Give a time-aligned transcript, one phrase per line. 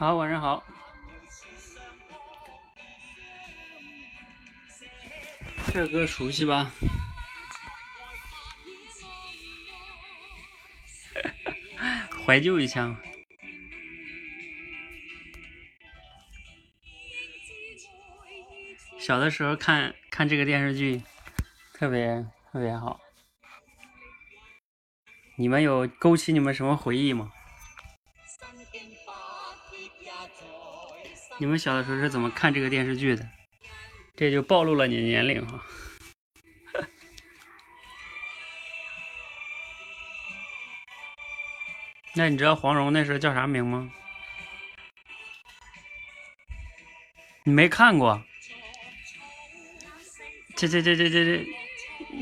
[0.00, 0.64] 好，晚上好。
[5.74, 6.72] 这歌熟悉吧？
[12.24, 12.96] 怀旧一下。
[18.98, 21.02] 小的时候看看这个电视剧，
[21.74, 22.98] 特别特别好。
[25.36, 27.30] 你们有勾起你们什么回忆吗？
[31.40, 33.26] 你们小的时候是怎么看这个电视剧的？
[34.14, 35.64] 这就暴露了你年龄哈。
[42.14, 43.90] 那你知道黄蓉那时候叫啥名吗？
[47.44, 48.22] 你没看过？
[50.56, 51.46] 这这这这这这，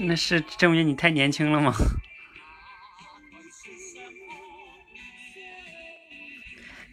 [0.06, 1.74] 那是证明你太年轻了吗？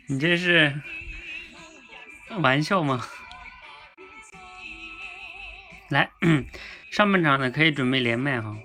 [0.09, 0.81] 你这是
[2.41, 3.05] 玩笑吗？
[5.89, 6.09] 来，
[6.91, 8.55] 上半场的可以准备连麦哈。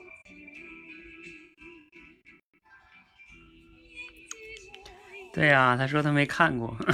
[5.33, 6.77] 对呀，他说他没看过。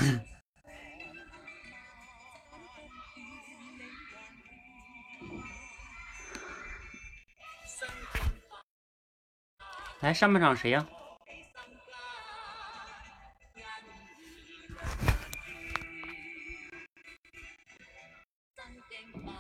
[10.01, 10.87] 来，上半场谁呀？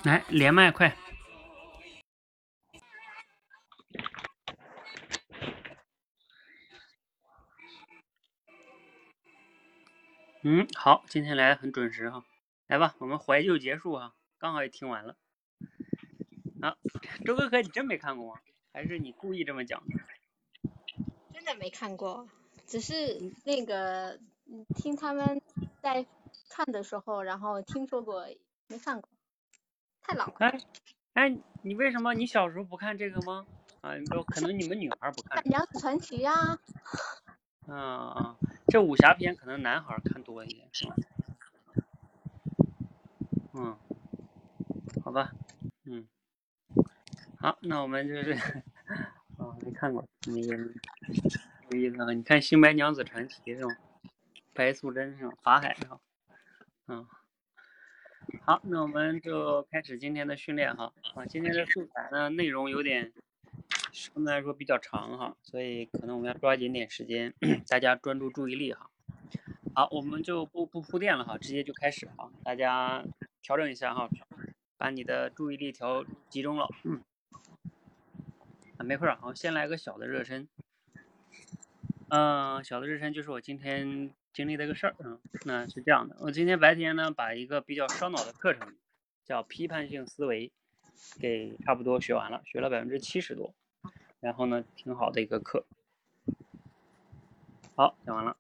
[0.06, 0.97] 来，连麦快！
[10.45, 12.25] 嗯，好，今天来很准时哈。
[12.69, 15.16] 来吧，我们怀旧结束哈，刚好也听完了。
[16.62, 16.77] 啊，
[17.25, 18.41] 周哥哥，你真没看过吗？
[18.72, 20.71] 还是你故意这么讲的？
[21.34, 22.28] 真的没看过，
[22.65, 22.95] 只是
[23.45, 24.21] 那个
[24.77, 25.43] 听他们
[25.83, 26.06] 在
[26.49, 28.28] 看的时候，然后听说过，
[28.69, 29.11] 没看过，
[30.06, 30.34] 太老了。
[30.39, 30.59] 哎，
[31.15, 33.44] 哎，你为什么你小时候不看这个吗？
[33.81, 33.91] 啊，
[34.27, 35.43] 可能你们女孩不看。
[35.44, 36.33] 娘子传奇呀。
[37.67, 38.37] 啊啊，
[38.69, 40.95] 这武侠片可能男孩看多一点，是吧？
[43.55, 43.77] 嗯，
[45.03, 45.33] 好吧，
[45.84, 46.06] 嗯，
[47.39, 48.37] 好，那我们就是。
[49.39, 50.55] 哦，没看过，没有
[51.78, 52.11] 意思啊！
[52.12, 53.77] 你看《新白娘子传奇》是吗？
[54.55, 55.33] 白素贞是吗？
[55.43, 56.00] 法海是吗？
[56.87, 57.06] 嗯，
[58.47, 60.93] 好，那我们就开始今天的训练哈。
[61.17, 63.12] 啊，今天的素材呢，内容有点
[63.91, 67.34] 相对来说比较长哈，所以可能我们要抓紧点时间，
[67.67, 68.89] 大家专注注意力哈。
[69.75, 72.31] 好，我们就不不铺垫了哈，直接就开始哈。
[72.45, 73.05] 大家
[73.43, 74.09] 调整一下哈，
[74.78, 76.69] 把你的注意力调集中了。
[78.77, 80.47] 啊，没事儿，好，先来个小的热身。
[82.11, 85.19] 嗯，小的热身就是我今天经历的一个事儿啊。
[85.47, 88.77] 那是这样的，我今天白天呢，把一个比较烧脑的课程，
[89.25, 90.53] 叫批判性思维，
[91.19, 93.55] 给差不多学完了，学了百分之七十多。
[94.21, 95.65] 然后呢，挺好的一个课。
[97.75, 98.37] 好，讲完了。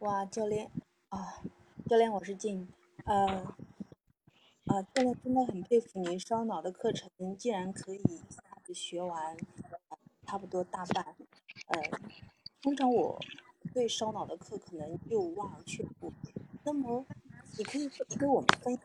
[0.00, 0.68] 哇，教练
[1.10, 1.40] 啊，
[1.88, 2.66] 教练，我是静，
[3.04, 3.54] 呃。
[4.66, 7.08] 啊，真的真的很佩服您烧脑的课程，
[7.38, 9.36] 竟然可以一下子学完，
[10.26, 11.04] 差不多大半。
[11.68, 11.82] 呃，
[12.60, 13.18] 通常我
[13.72, 16.12] 对烧脑的课可能就望而却步。
[16.64, 17.06] 那么，
[17.56, 18.84] 你可以给我们分享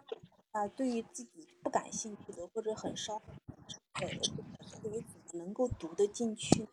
[0.51, 3.21] 啊，对于自己不感兴趣的或者很烧，
[3.93, 4.07] 呃，
[4.65, 6.67] 思维怎么能够读得进去？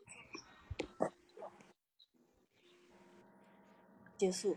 [4.17, 4.57] 结束。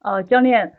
[0.00, 0.78] 呃，教练，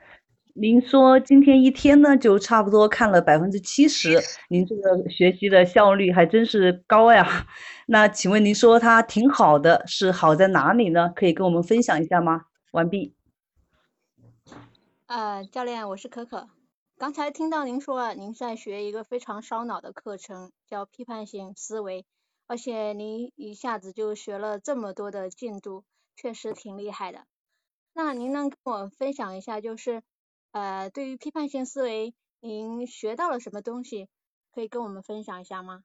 [0.59, 4.19] 您说今天一天呢，就差不多看了百分之七十，
[4.49, 7.45] 您这个学习的效率还真是高呀。
[7.85, 11.13] 那请问您说它挺好的，是好在哪里呢？
[11.15, 12.45] 可以跟我们分享一下吗？
[12.71, 13.13] 完毕。
[15.05, 16.49] 呃，教练，我是可可。
[16.97, 22.03] 刚才听到您说，您在学一个非常烧脑的课程，叫批判性思维，
[22.47, 25.83] 而且您一下子就学了这么多的进度，
[26.15, 27.25] 确实挺厉害的。
[27.93, 30.01] 那您能跟我分享一下，就是
[30.57, 34.07] 呃，对于批判性思维，您学到了什么东西？
[34.51, 35.83] 可以跟我们分享一下吗？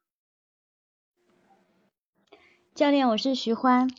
[2.75, 3.91] 教练，我是徐欢。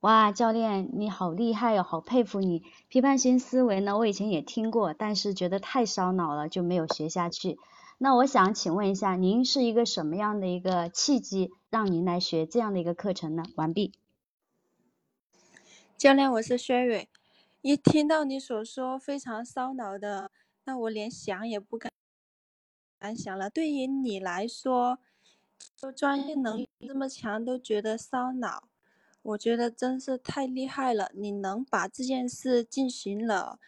[0.00, 2.62] 哇，教练你好厉害哟，好佩服你。
[2.88, 7.58] 批判性思维呢，我以前也听过，但是觉得太烧脑了，就没有学下去。
[7.98, 13.42] 那我想请问一下，您是一个什么样的一个契机，让您来学这样的一个课程呢？
[13.56, 13.92] 完毕。
[15.98, 17.08] 教练，我是薛蕊。
[17.64, 20.30] 一听到你所说非常烧脑的，
[20.64, 21.90] 那我连想也不敢
[22.98, 23.48] 敢想了。
[23.48, 24.98] 对于你来说，
[25.74, 28.68] 就专业能力这么强都觉得烧脑，
[29.22, 31.10] 我觉得真是太厉害了。
[31.14, 33.58] 你能把这件事进行了，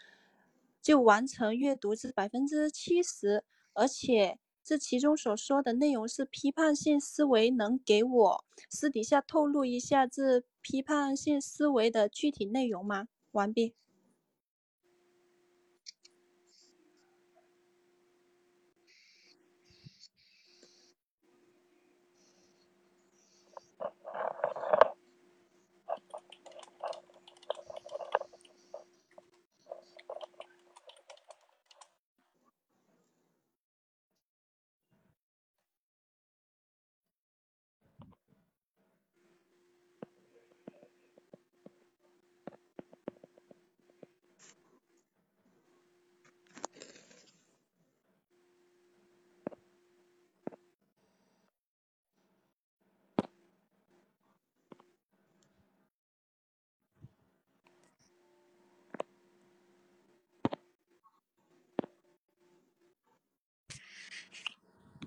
[0.83, 13.09] 就完成阅读是百分之七十，而且这其中所说的内容是批判性思维，能给我私底下透露一下这批判性思维的具体内容吗？
[13.33, 13.75] 完毕。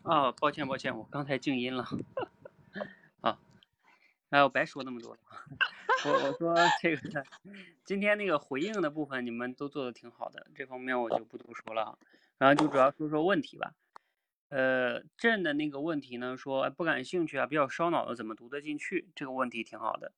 [0.10, 1.86] 啊，抱歉抱歉，我刚才静音了。
[3.22, 3.38] 啊，
[4.32, 5.20] 哎，我白说那么多了。
[6.04, 7.24] 我我说这个
[7.86, 11.98] 今天那个回应的部分你们都做的挺好的，这方面我就不多说了啊。
[12.40, 13.76] 然后就主要说说问题吧。
[14.48, 19.10] 呃，朕的那个问题呢，说不感兴趣啊，比较烧脑的，怎么读得进去？
[19.14, 20.12] 这个问题挺好的。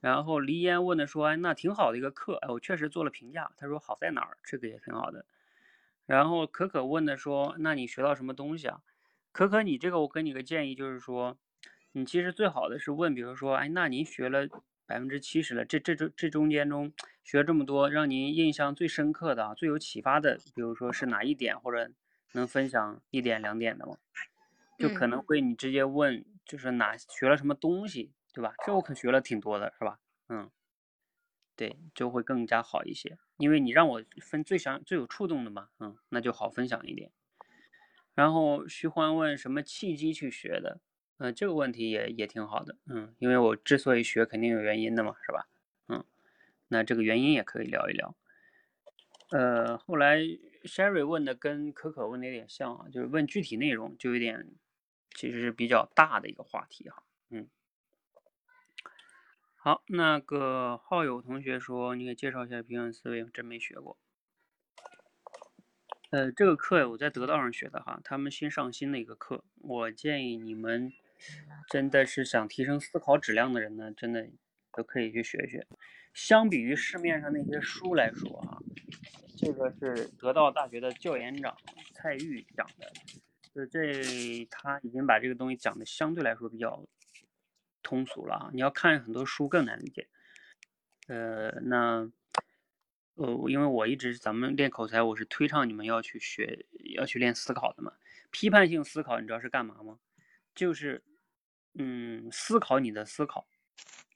[0.00, 3.50] 然后黎烟问的说，哎，那挺好的一个课，哎，我确实做了评价。
[3.56, 4.36] 他说好在哪儿？
[4.44, 5.24] 这个也挺好的。
[6.04, 8.82] 然后可可问的说，那你学到什么东西啊？
[9.36, 11.36] 可可，你这个我给你个建议，就是说，
[11.92, 14.48] 你其实最好的是问，比如说，哎，那您学了
[14.86, 16.90] 百分之七十了，这这这这中间中
[17.22, 21.90] 学这么多，让您印象最深刻的、最有启发的，比如说是哪一点，或者
[22.32, 23.98] 能分享一点两点的吗？
[24.78, 28.54] 就可能会你直接问，就是哪学了什么东西，对吧？
[28.64, 29.98] 这我可学了挺多的，是吧？
[30.30, 30.50] 嗯，
[31.54, 37.12] 对，就会更加好一些，因为你让我分最想最有触动的嘛，嗯，那就好分享一点。
[38.16, 40.80] 然后徐欢问什么契机去学的？
[41.18, 42.78] 嗯，这个问题也也挺好的。
[42.86, 45.46] 嗯，因为我之所以学，肯定有原因的嘛，是吧？
[45.88, 46.02] 嗯，
[46.68, 48.16] 那这个原因也可以聊一聊。
[49.30, 50.20] 呃，后来
[50.64, 54.54] Sherry 问的跟可可问的有点像啊，就是问具体内容，就有点
[55.14, 57.02] 其实是比较大的一个话题哈。
[57.28, 57.48] 嗯，
[59.56, 63.98] 好，那个好友同学说，你给介绍一下平衡思维，真没学过。
[66.10, 70.92] 呃，这个课我在得道上学的哈，他们新上新的一个课，我建议你们
[71.68, 74.28] 真的是想提升思考质量的人呢，真的
[74.72, 75.66] 都可以去学学。
[76.14, 78.58] 相比于市面上那些书来说啊，
[79.36, 81.56] 这个是得道大学的教研长
[81.92, 82.92] 蔡玉讲的，
[83.52, 86.86] 就这他已经把这个东西讲的相对来说比较
[87.82, 90.06] 通俗了啊，你要看很多书更难理解。
[91.08, 92.08] 呃，那。
[93.16, 97.92] 呃，因为我一直咱们练口才，我是推倡你们要去学，要去练思考的嘛。
[98.30, 99.98] 批判性思考，你知道是干嘛吗？
[100.54, 101.02] 就是，
[101.72, 103.46] 嗯，思考你的思考，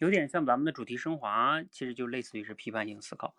[0.00, 3.34] 有点像咱们的主题升华，其实就类似于是批判性思考。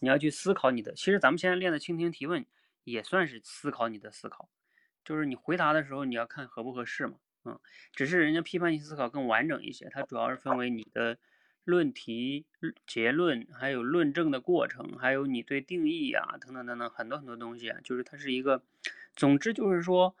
[0.00, 2.44] 你要去思考你的，其实咱们现在练的倾听提问，
[2.84, 4.50] 也算是思考你的思考，
[5.02, 7.16] 就是你回答的时候，你要看合不合适嘛。
[7.46, 7.58] 嗯，
[7.94, 11.16] 只是人家批判性思考更完整一些，它主要是分为你的。
[11.66, 12.46] 论题、
[12.86, 18.62] 结论，还有论证的过程，还有你对定义啊，等等等等，很多很多东西啊，就是它是一个，
[19.16, 20.16] 总之就是说，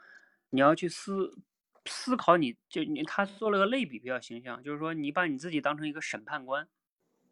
[0.50, 1.38] 你要去思
[1.84, 6.66] 思考，你就你他做了个类比比较形象，就是说你把你自己当成一个审判官，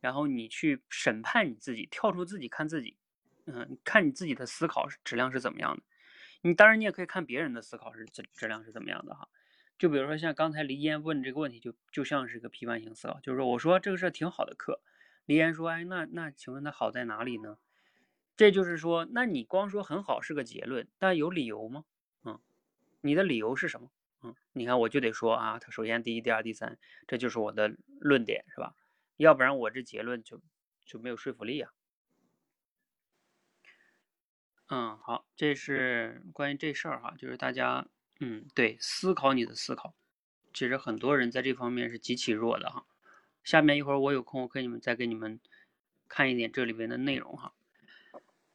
[0.01, 2.97] 然后你去审判你自己，跳出自己看自己，
[3.47, 5.83] 嗯，看你自己的思考质量是怎么样的，
[6.43, 9.29] 你当然你也可以看别人的思考是质质量是怎么样的哈。
[9.77, 14.81] 就比如说像刚才黎烟问这个问题，就就像是个批判性思考，就是说我说这个是挺好的课，
[15.27, 17.59] 黎烟说，哎，那那请问它好在哪里呢？
[18.37, 21.85] 这就是说，那你光说很好是个结论，但有理由吗？
[22.25, 22.41] 嗯，
[23.01, 23.91] 你的理由是什么？
[24.23, 28.75] 嗯，你看我就得说啊，它首先第一、第二、第三，这就是我的论点，是吧？
[29.17, 30.41] 要不然我这结论就
[30.85, 31.73] 就没有说服力啊。
[34.69, 37.89] 嗯，好，这是关于这事儿哈，就是大家。
[38.21, 39.95] 嗯，对，思考你的思考，
[40.53, 42.87] 其实很多人在这方面是极其弱的哈。
[43.43, 45.41] 下面一会儿我有空，我给你们再给你们
[46.09, 47.55] 看一点这里边的内容哈。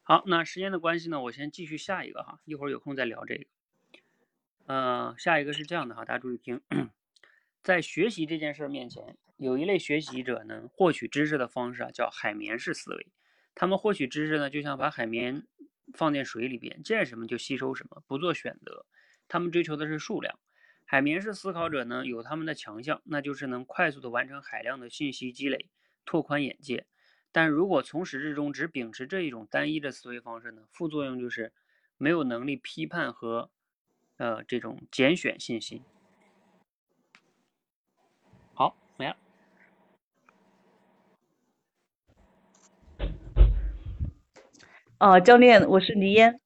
[0.01, 3.45] 好，那时间的关系呢，我先继续下一个哈，一会儿有空再聊这个。
[4.65, 6.61] 呃，下一个是这样的哈，大家注意听，
[7.61, 13.07] 在学习这件事面前，有一类学习者呢，获取知识的方式啊，叫海绵式思维。
[13.53, 15.45] 他们获取知识呢，就像把海绵
[15.93, 18.85] 放进水里边，见什么就吸收什么，不做选择。
[19.29, 20.37] 他们追求的是数量，
[20.83, 25.69] 海绵式思考者呢，有他们的强项，那就是能快速的完成海量的信息积累，
[26.03, 26.87] 拓宽眼界。
[27.31, 31.53] 但如果从始至终只秉持这一种单一的思维方式呢，副作用就是
[31.97, 33.51] 没有能力批判和
[34.17, 35.83] 呃这种拣选信息。
[38.55, 39.15] 好，没了。
[44.97, 46.41] 哦，教练，我是黎嫣。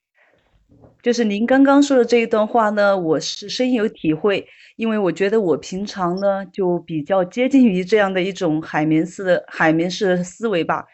[1.03, 10.85] 就是您刚刚说的这一段话呢，我是深有体会，因为我觉得我平常呢就比较接近于这样的一种海绵式的海绵式思维吧，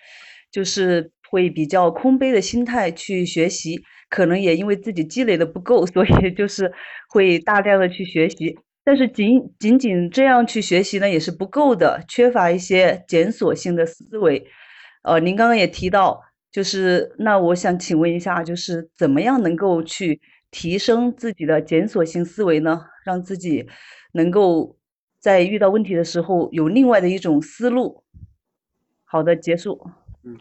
[0.51, 6.74] 就是会比较空杯的心态去学习，可能也因为自己积累的不够，所以就是
[7.10, 14.44] 会大量的去学习，但是仅仅仅这样去学习呢也是不够的，缺乏一些检索性的思维。
[15.04, 16.20] 呃，您刚刚也提到。
[16.60, 20.20] 就是那我想请问一下，就是怎么样能够去
[20.51, 22.86] 提升自己的检索性思维呢？
[23.06, 23.66] 让自己
[24.12, 24.78] 能够
[25.22, 28.04] 在遇到问题的时候有另外的一种思路。
[29.06, 29.89] 好的，结束。
[30.24, 30.38] 嗯。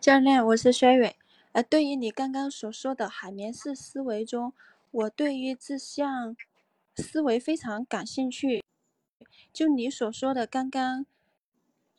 [0.00, 1.14] 教练，我是薛伟。
[1.52, 4.54] 呃，对于你刚刚所说的海绵式思维中，
[4.90, 6.34] 我对于这项。
[7.00, 8.62] 思维非常感兴趣，
[9.52, 11.06] 就你所说的刚刚，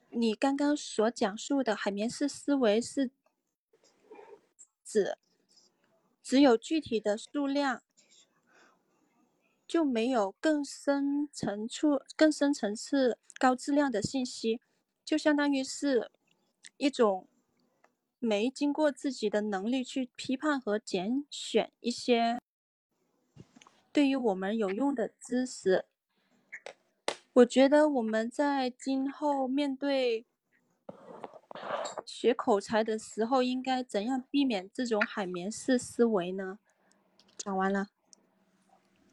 [0.09, 3.09] 你刚刚所讲述的海绵式思维是
[4.85, 5.17] 指
[6.21, 7.81] 只有具体的数量，
[9.67, 14.61] 就没有更深层次、更深层次、高质量的信息，
[15.03, 16.11] 就相当于是
[16.77, 17.27] 一种
[18.19, 22.40] 没经过自己的能力去批判和拣选一些。
[23.93, 25.85] 对于我们有用的知识，
[27.33, 30.25] 我觉得我们在今后面对
[32.05, 36.59] 学口才的时候，应该怎样避免这种海绵式思维呢？
[37.37, 37.87] 讲完了。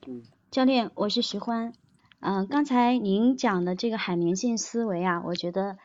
[0.06, 1.73] 嗯，教练，我是徐欢。
[2.20, 5.76] 嗯，刚才您讲的这个海绵性思维啊，我觉得。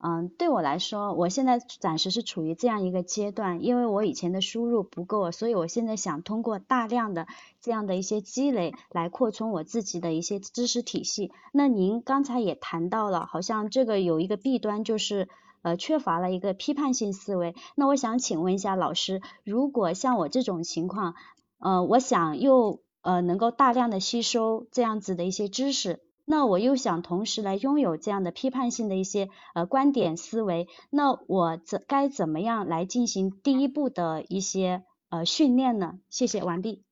[0.00, 7.26] 嗯，对我来说，我现在暂时是处于这样一个阶段，因为我以前的输入不够，所以我现在想通过大量的
[7.60, 11.32] 这样的一些积累来扩充我自己的一些知识体系。
[11.52, 15.28] 那您刚才也谈到了，好像这个有一个弊端，就是
[15.62, 17.56] 呃缺乏了一个批判性思维。
[17.74, 21.16] 那我想请问一下老师，如果像我这种情况，
[21.58, 25.98] 呃，我想又呃能够大量的吸收这样子的一些知识。
[26.30, 35.98] 那我又想同时来拥有这样的批判性的一些呃观点思维，那我怎该怎么样来进行第一步的一些呃训练呢？
[36.10, 36.84] 谢谢，完毕。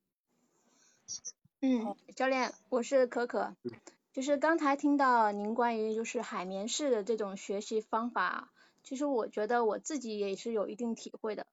[1.61, 3.53] 嗯，教练，我是可可，
[4.11, 8.49] 就是刚才听到您关于就是海绵式的这种学习方法，
[8.83, 11.45] 其实我觉得我自己也是有一定体会的，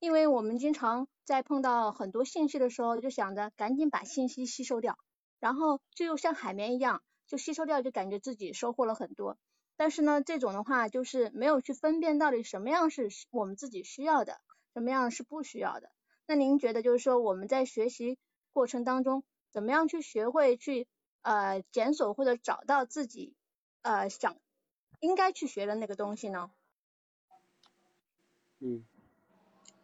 [0.00, 4.98] 因为我们经常在碰到很多信息的时候，就想着赶紧把信息吸收掉，
[5.40, 7.00] 然后就像海绵一样。
[7.26, 9.38] 就吸收掉，就感觉自己收获了很多。
[9.76, 14.40] 但是呢，这种的话就是没有去分辨到底什么样是我们自己需要的，
[14.74, 15.90] 什么样是不需要的。
[16.26, 18.18] 那您觉得就是说我们在学习
[18.52, 20.86] 过程当中，怎么样去学会去
[21.22, 23.34] 呃检索或者找到自己
[23.80, 24.36] 呃想
[25.00, 26.52] 应该去学的那个东西呢？
[28.60, 28.84] 嗯，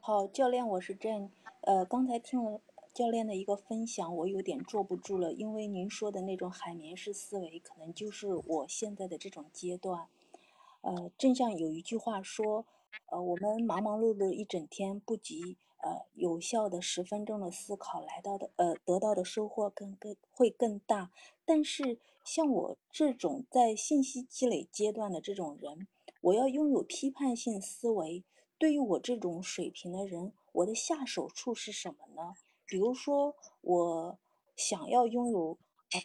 [0.00, 1.30] 好，教练，我是郑，
[1.62, 2.60] 呃，刚才听了。
[2.98, 10.08] 教练的一个分享，我有点坐不住了，因为您说的那种海绵式思维，可能就是我现在的这种阶段。
[10.80, 12.66] 呃，正像有一句话说，
[13.06, 21.12] 呃，我们忙忙碌碌一整天，不及呃有效的十分钟的思考来到的，呃，得到的收获更更会更大。
[21.44, 25.86] 但是像我这种在信息积累阶段的这种人，
[26.20, 28.24] 我要拥有批判性思维，
[28.58, 32.34] 对于我这种水平的人，我的下手处是什么呢？
[32.68, 34.18] 比如说，我
[34.54, 35.56] 想要拥有
[35.90, 36.00] 呃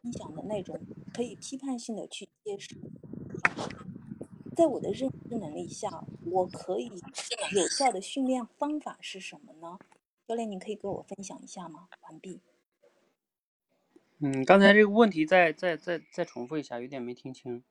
[0.00, 0.80] 分享的那种
[1.12, 2.76] 可以批判性的去接受，
[4.56, 6.92] 在我的认知能力下，我可以
[7.52, 9.80] 有效的训练方法是什么呢？
[10.28, 11.88] 教练，你可以给我分享一下吗？
[12.02, 12.40] 完毕。
[14.20, 17.64] 嗯，刚才这个问题再再再再重复一下，有点没听清。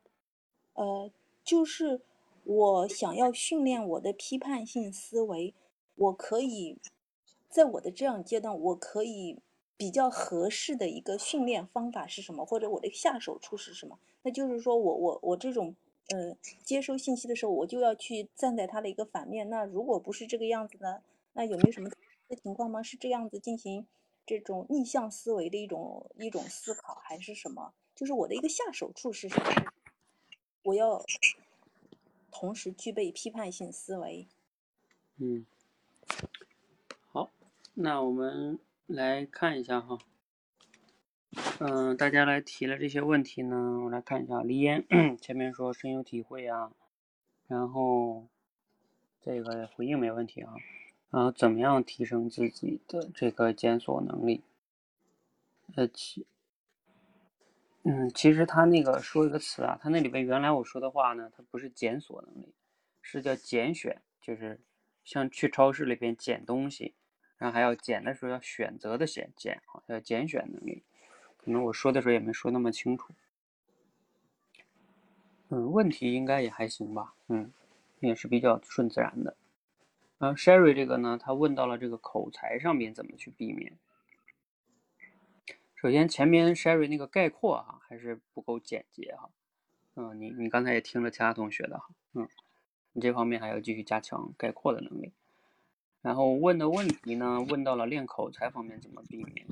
[0.74, 1.10] 呃，
[1.42, 2.02] 就是
[2.44, 5.54] 我想要训练我的批判性思维，
[5.96, 6.78] 我可以。
[7.50, 9.40] 在我的这样阶段，我可以
[9.76, 12.46] 比较合适的一个训练方法是什么？
[12.46, 14.00] 或者我的下手处是什么？
[14.22, 15.76] 那就是说我我我这种
[16.10, 19.50] 呃接收信息的时候，我就要去站在它的一个反面。
[19.50, 21.02] 那如果不是这个样子呢？
[21.34, 21.90] 那有没有什么
[22.28, 22.84] 的情况吗？
[22.84, 23.88] 是这样子进行
[24.26, 27.74] 这种逆向思维的一种一种思考，还是什么？
[27.96, 29.72] 就是我的一个下手处是什么？
[30.64, 31.04] 我要。
[32.32, 34.28] 同时具备批判性思维。
[35.18, 35.46] 嗯，
[37.82, 39.98] 那我们来看一下哈。
[41.60, 44.42] 嗯，大家来提了这些问题呢，我来看一下。
[44.42, 44.86] 李岩
[45.22, 46.74] 前面说深有体会啊，
[47.48, 48.28] 然后
[49.22, 50.54] 这个回应没问题啊。
[51.10, 54.44] 然后怎么样提升自己的这个检索能力？
[55.78, 56.28] 呃，其，
[57.84, 62.54] 嗯，其实他那个说一个词啊，他那里边原来我说的话呢，它不是检索能力，
[63.02, 64.60] 是叫拣选，就是
[65.06, 66.94] 像去超市里边捡东西，
[67.40, 70.84] 然后还要捡的时候要选择的选捡啊，要拣选能力。
[71.38, 73.14] 可能我说的时候也没说那么清楚。
[75.48, 77.52] 嗯，问题应该也还行吧，嗯，
[78.02, 79.36] 也是比较顺自然的。
[80.20, 83.80] 然后 Sherry 这个呢，他问到了这个口才上面怎么去避免。
[85.76, 89.30] 首先前面 Sherry 那个概括哈还是不够简洁哈，
[89.96, 92.28] 嗯，你你刚才也听了其他同学的哈，嗯，
[92.92, 95.14] 你这方面还要继续加强概括的能力。
[96.02, 99.46] 然后问的问题呢，问到了练口才方面怎么避免。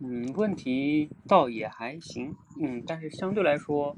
[0.00, 3.96] 嗯，问题倒也还行，嗯，但是相对来说。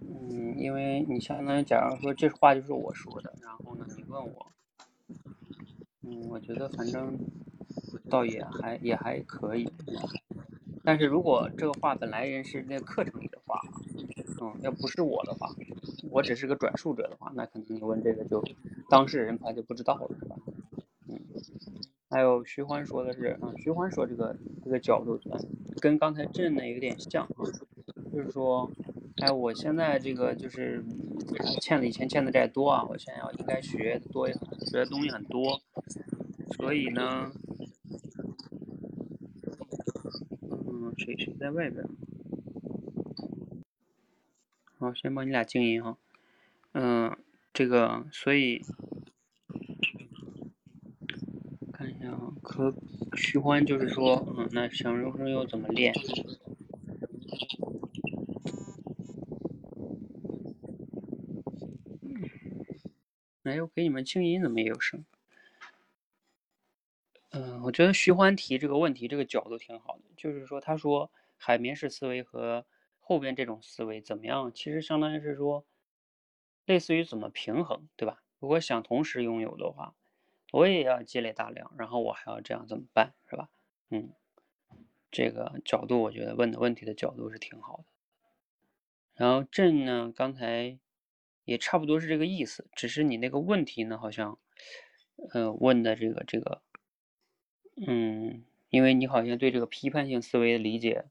[0.00, 4.46] 嗯，因为你相当于，假如说这话就是我说的，然后呢，你问我，
[6.02, 7.18] 嗯，我觉得反正
[8.10, 9.70] 倒也还也还可以，
[10.84, 13.60] 但是如果这个话本来人是那课程里的话，
[14.40, 15.48] 嗯，要不是我的话，
[16.10, 18.42] 我只是个转述者的话，那可能你问这个就
[18.88, 20.36] 当事人他就不知道了，是吧？
[21.08, 21.18] 嗯，
[22.08, 25.20] 还有徐欢说的是，嗯，徐欢说这个这个角度，
[25.80, 27.44] 跟刚才震的有点像啊，
[28.12, 28.70] 就是说。
[29.20, 30.80] 哎，我现在这个就是
[31.60, 34.36] 欠了以前欠的债多啊，我现在要应该学多，学
[34.70, 35.60] 的东西很多，
[36.56, 37.32] 所以呢，
[40.70, 41.84] 嗯，谁谁在外边？
[44.78, 45.96] 好，先帮你俩静音哈。
[46.72, 47.16] 嗯，
[47.52, 48.62] 这个，所以
[51.72, 52.72] 看一下啊，可
[53.16, 55.92] 徐欢就是说，嗯，那想人生又怎么练？
[63.42, 65.04] 哎，我给你们静音，怎么也有声？
[67.30, 70.02] 嗯，我觉得徐欢提这个问题，这个角度挺好的。
[70.16, 72.64] 就是说，他说海绵式思维和
[73.08, 74.52] 后边这种思维怎么样？
[74.52, 75.64] 其实相当于是说，
[76.66, 78.22] 类似于怎么平衡，对吧？
[78.38, 79.94] 如果想同时拥有的话，
[80.52, 83.48] 我也要积累大量，然后我还要这样怎么办，是吧？
[83.88, 84.12] 嗯，
[85.10, 87.84] 这个角度我觉得问的问题的角度是挺好的。
[89.14, 90.78] 然后朕呢，刚才。
[91.44, 94.38] 也差不多是这个意思，只是你那个问题呢，好像，
[95.32, 96.60] 呃，问的这个这个，
[97.86, 101.06] 嗯，因为你好像对这个批判性思维的理解，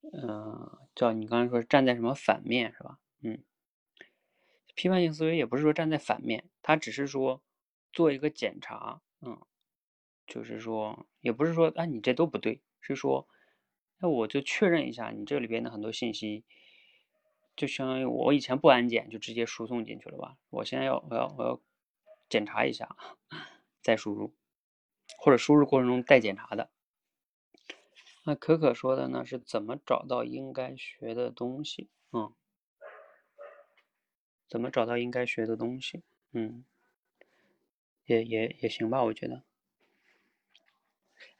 [0.00, 2.98] 嗯，叫你刚才说站在什么反面是吧？
[3.22, 3.44] 嗯，
[4.74, 7.40] 批判性思维也不是说站在反面，它只是说
[7.92, 9.40] 做一个检查，嗯，
[10.26, 13.28] 就是说也不是说啊你这都不对，是说
[13.98, 16.44] 那我就确认一下你这里边的很多信息。
[17.54, 20.36] 就相当于我以前不安检就直接输送进去了吧？
[20.50, 21.60] 我现在要我要我要
[22.28, 22.96] 检查一下，
[23.82, 24.34] 再输入，
[25.20, 26.70] 或者输入过程中待检查的。
[28.28, 31.88] 那可可说的呢是怎么找到应该学的东西？
[32.12, 32.30] 嗯，
[34.46, 36.02] 怎么找到应该学的东西？
[36.32, 36.62] 嗯，
[38.04, 39.44] 也也也行吧，我觉得。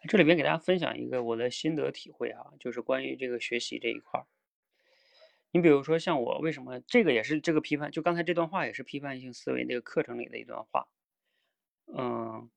[0.09, 4.27] 这里边给大家分享一个我的心得体会啊，就是关于这个学习这一块儿。
[5.51, 7.91] 你比如说像我，为什么这个也是这个批判？
[7.91, 10.89] 就刚才这段话也是批判性思维那个课程里的一段话。
[11.95, 12.49] 嗯，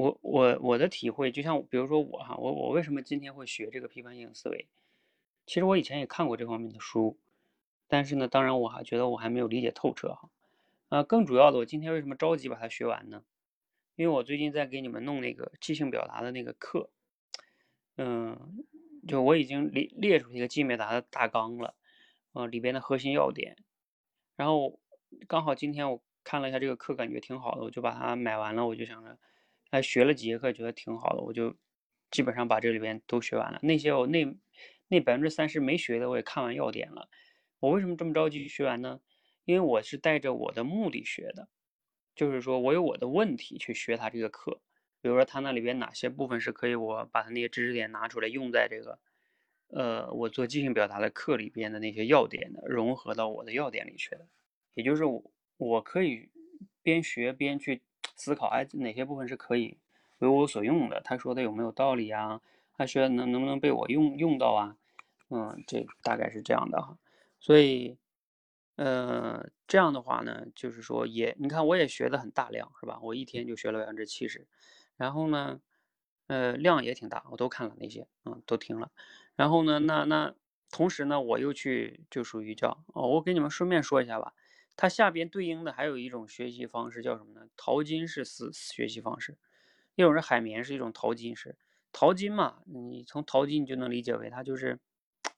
[0.00, 4.66] 我我我的体会，就像比如说我哈，我我为什么今天会学这个批判性思维？
[5.44, 7.18] 其实我以前也看过这方面的书，
[7.86, 10.30] 但是呢，当然我还觉得我还没有理解透彻哈。
[10.88, 13.22] 啊，更主要的，我今天为什么着急把它学完呢？
[13.96, 16.88] 因为我最近在给你们弄那个即兴表达的那个课，
[17.96, 18.64] 嗯，
[19.06, 21.74] 就我已经列列出一个即兴表达的大纲了。
[22.32, 23.56] 啊，里边的核心要点，
[24.36, 24.78] 然后
[25.26, 28.66] 刚好今天我看了一下这个课，感觉挺好的，我就把它买完了。
[28.66, 29.18] 我就想着，
[29.70, 31.56] 还学了几节课，觉得挺好的，我就
[32.10, 33.58] 基本上把这里边都学完了。
[33.62, 34.26] 那些我那
[34.88, 37.08] 那百分之三十没学的，我也看完要点了。
[37.60, 39.00] 我为什么这么着急学完呢？
[39.44, 41.48] 因为我是带着我的目的学的，
[42.14, 44.60] 就是说我有我的问题去学他这个课。
[45.02, 48.98] 比如说他那里边哪些部分是可以我把他那些知识点拿出来用在这个。
[49.68, 54.28] 呃，我做即兴表达的课里边的那些要点的融合到我的要点里去的，
[54.74, 56.28] 也就是我我可以
[56.82, 57.80] 边学边去
[58.20, 59.78] 思考，哎，哪些部分是可以
[60.18, 61.00] 为我所用的？
[61.02, 62.40] 他说的有没有道理啊？
[62.76, 64.76] 他说能能不能被我用用到啊？
[65.30, 66.98] 嗯，这大概是这样的哈。
[67.40, 67.96] 所以
[68.76, 72.98] 呃，这样的话呢，就是说也，你看我也学的很大量，是吧？
[73.02, 74.46] 我一天就学了百分之七十，
[74.96, 75.60] 然后呢，
[76.28, 78.90] 呃，量也挺大，我都看了那些，嗯，都听了。
[79.36, 80.34] 然后呢，那那
[80.70, 84.32] 同时呢，我又去就属于叫哦，我给你们顺便说一下吧，
[84.80, 87.46] 它下边对应的还有一种学习方式叫什么呢？
[87.54, 89.36] 淘金式思学习方式，
[89.94, 91.58] 一种是海绵，是一种淘金式。
[91.92, 94.80] 淘金嘛，你从淘金你就能理解为它就是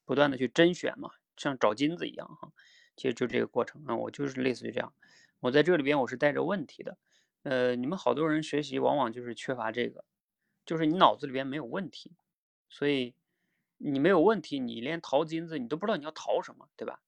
[0.05, 2.53] 不断的去甄选嘛，像找金子一样哈。
[2.95, 4.93] 其实就这个过程啊，我就是类似于这样。
[5.41, 6.97] 我在这里边我是带着问题的，
[7.41, 10.05] 呃，你们好多人学习往往就是缺乏这个，
[10.65, 12.15] 就是你脑子里边没有问题，
[12.69, 13.13] 所以
[13.77, 17.01] 你没有问题，你连淘金子你都不知道你要淘什么，对吧？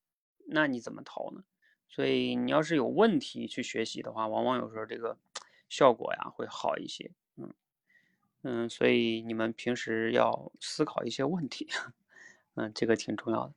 [0.48, 1.46] 那你怎么淘呢？
[1.88, 5.18] 所以你要是有问题去学习的话，往往有时候这个
[5.70, 7.12] 效果呀会好一些。
[7.38, 7.54] 嗯
[8.44, 11.68] 嗯，所以你们平时要思考一些问题，
[12.56, 13.54] 嗯，这个挺重要的。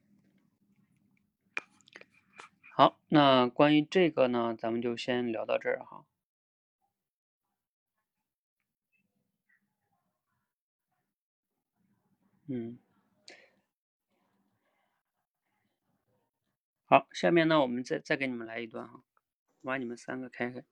[2.75, 6.05] 好，那关于这个呢，咱们就先聊到这儿哈。
[12.47, 12.79] 嗯，
[16.91, 19.03] 好，下面呢，我们再再给你们来一段哈，
[19.61, 20.65] 我把你们三个开开。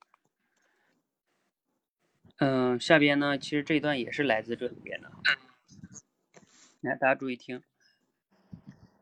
[2.39, 5.13] 嗯，下边呢，其实这一段也是来自这里边的，
[6.81, 7.63] 来，大家注意听。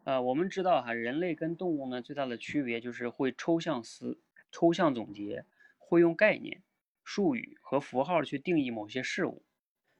[0.03, 5.44] 呃，我们知道哈，人类跟动物呢最大的区别就是会抽象思、抽象总结，
[5.79, 6.64] 会用概念、
[7.05, 9.44] 术语和符号去定义某些事物。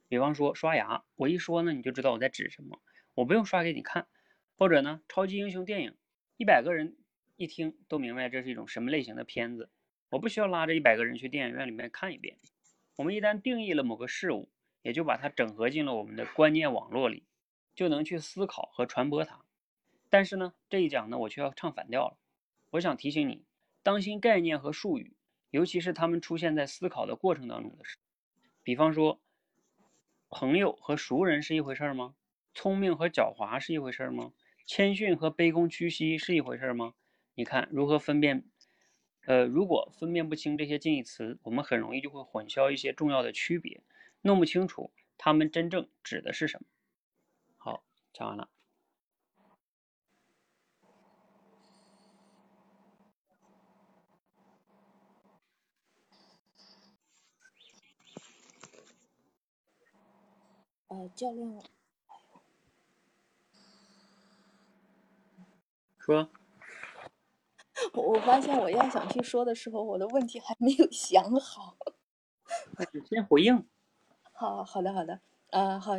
[0.09, 2.83] 比方说刷牙，我一说呢，你就知道我在指什么，
[3.15, 4.09] 我不用刷给你看。
[4.57, 5.95] 或者呢，超级英雄电影，
[6.37, 6.97] 一百个人
[7.37, 9.69] 一听都明白这是一种什么类型的片子，
[10.11, 12.39] 我不需要拉着一百个人去电影院里面看一遍。
[12.97, 14.49] 我们一旦定义了某个事物，
[14.83, 17.25] 也就把它整合进了我们的观念网络里，
[17.75, 19.45] 就能去思考和传播它。
[20.09, 22.17] 但是呢，这一讲呢，我却要唱反调了。
[22.71, 23.45] 我想提醒你，
[23.83, 25.17] 当心概念和术语，
[25.51, 27.99] 尤其是他们出现在思考的过程当中的时。
[28.63, 29.21] 比方说，
[30.31, 32.15] 朋友和熟人是一回事吗？
[32.55, 34.33] 聪明和狡猾是一回事吗？
[34.65, 36.95] 谦逊和卑躬屈膝是一回事吗？
[37.35, 38.45] 你看如何分辨？
[39.27, 43.83] 呃，如果分辨不清这些近义词，我们很容易就会混淆一些重要的区别，
[44.21, 46.69] 弄不清楚它们真正指的是什么。
[47.57, 48.51] 好，讲完了。
[60.89, 61.63] 呃，教练，
[65.99, 66.29] 说，
[67.93, 71.77] 我我发现我要想去说的时候，我的问题还没有想好。
[72.79, 73.67] 那你先回应。
[74.33, 75.95] 好，好的，好的，呃，好，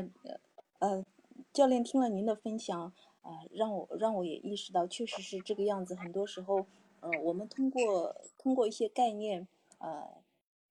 [0.80, 1.06] 呃，
[1.54, 5.96] 教练听了您的分享，啊，让我让我也意识到，确实是这个样子。
[5.96, 6.66] 很多时候，
[7.00, 9.48] 呃，我们通过通过一些概念，
[9.80, 10.24] 呃。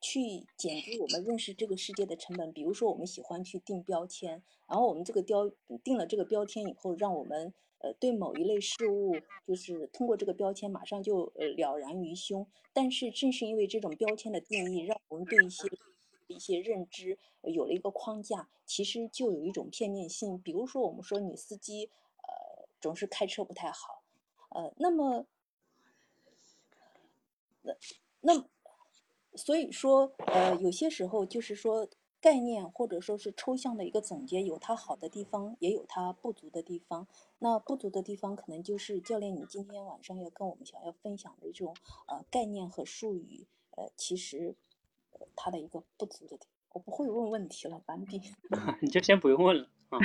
[0.06, 2.52] 去减低我们认识这个世界的成本。
[2.52, 5.50] 比如说，我们喜欢去定标签，然后我们这个标
[5.82, 9.14] 定了这个标签以后，让我们呃对某一类事物，
[9.46, 12.46] 就是通过这个标签马上就呃了然于胸。
[12.72, 15.68] 但是正是因为这种标签的定义，让我们对一些
[16.28, 20.40] 一些认知有了一个框架，其实就有一种片面性。
[20.40, 21.90] 比如说，我们说女司机
[22.22, 24.02] 呃总是开车不太好，
[24.48, 25.26] 呃，那么
[27.60, 27.74] 那
[28.22, 28.44] 那。
[29.36, 31.88] 所以说，呃，有些时候就是说，
[32.24, 37.06] 概念或者说是抽象的一个总结，有它好的地方，也有它不足的地方。
[37.38, 44.54] 那不足的地方，可能就是教练你今天晚上要跟我们想要分享的这种呃概念和术语，呃，其实
[45.36, 46.48] 它的一个不足的地方。
[46.72, 48.18] 我不会问问题了，完毕。
[48.80, 49.98] 你就先不用问了啊。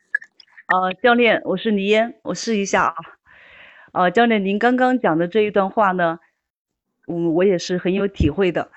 [0.72, 2.94] 呃，教练，我是黎烟，我试一下啊。
[3.92, 6.20] 呃，教练，您刚刚讲的这一段话呢？
[7.06, 8.72] 嗯，我也是很有体会的，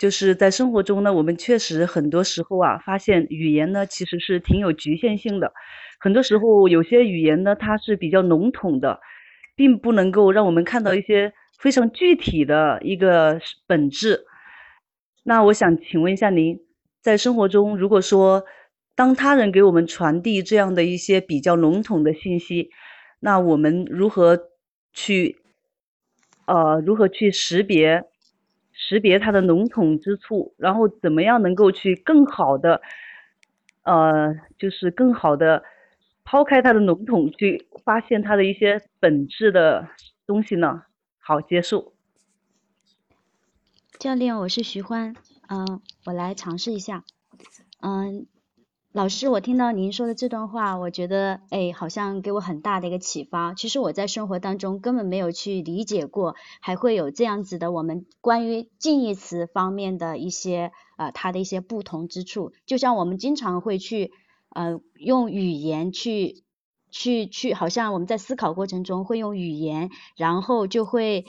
[0.00, 5.52] 就是在生活中呢，我们确实很多时候啊，发现语言呢其实是挺有局限性的，
[5.98, 8.98] 很多时候有些语言呢它是比较笼统的，
[9.54, 14.24] 并不能够让我们看到一些非常具体的一个本质。
[15.22, 16.58] 那我想请问一下您，
[17.02, 18.42] 在生活中，如果说
[18.96, 22.70] 当他人给我们传递这样的一些比较笼统的信息，
[23.20, 24.48] 那我们如何
[24.94, 25.36] 去？
[26.46, 28.02] 呃，如何去识别
[28.90, 32.82] 识别它的笼统之处，然后怎么样能够去更好的，
[33.84, 35.62] 呃，就是更好的
[36.24, 39.88] 抛开它的笼统，去发现它的一些本质的
[40.26, 40.82] 东西呢？
[41.20, 41.94] 好，结束。
[43.96, 45.14] 教练，我是徐欢，
[45.48, 47.04] 嗯，我来尝试一下，
[47.80, 48.26] 嗯，
[48.92, 53.54] 老师，我听到您说的这段话，我觉得，哎，好像给我很大的一个启发。
[53.54, 62.52] 其实我在生活当中根本没有去理解过，还会有这样子的我们关于近义词方面的一些呃它的一些不同之处。
[62.66, 64.10] 就像我们经常会去
[64.48, 66.42] 呃用语言去
[66.90, 71.26] 去去，好像我们在思考过程中会用语言，然后就会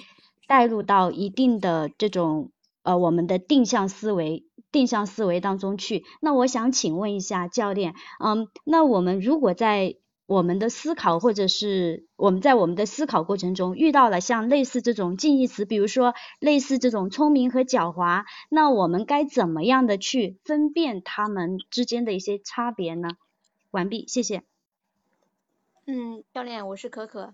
[0.48, 2.50] 带入到一定的这种
[2.84, 4.46] 呃我们的定向思维。
[4.72, 6.06] 定向思维当中去。
[6.22, 23.10] 那我想请问一下教练，嗯，那我们如果在我们的思考或者是我们在我们的思考过程中遇到了像类似这种近义词，比如说类似这种聪明和狡猾，那我们该怎么样的去分辨它们之间的一些差别呢？
[23.72, 24.44] 完毕，谢谢。
[25.86, 27.34] 嗯，教练，我是可可。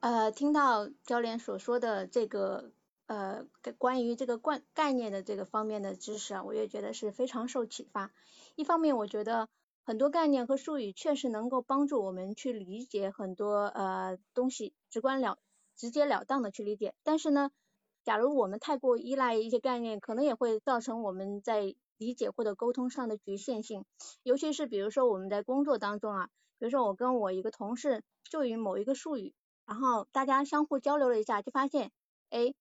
[0.00, 2.72] 呃，听到教练所说的这个。
[3.06, 8.10] 呃，关于这个概概念的这个方面的知识啊，我也觉得是非常受启发。
[8.56, 9.48] 一方面，我觉得
[9.84, 15.38] 很多概念和术语确实能够帮助我们去理解很多呃东西，直观了
[15.76, 16.94] 直截了当的去理解。
[17.02, 17.50] 但是呢，
[18.04, 23.84] 假如我们太过依赖一些概念，可能也会造成我们在理解或者沟通上的局限性。
[24.22, 29.34] 尤其是比如说我们在工作当中啊，比如说我跟我一个同事授予某一个术语，
[29.66, 31.92] 然后大家相互交流了一下，就发现，
[32.30, 32.54] 哎。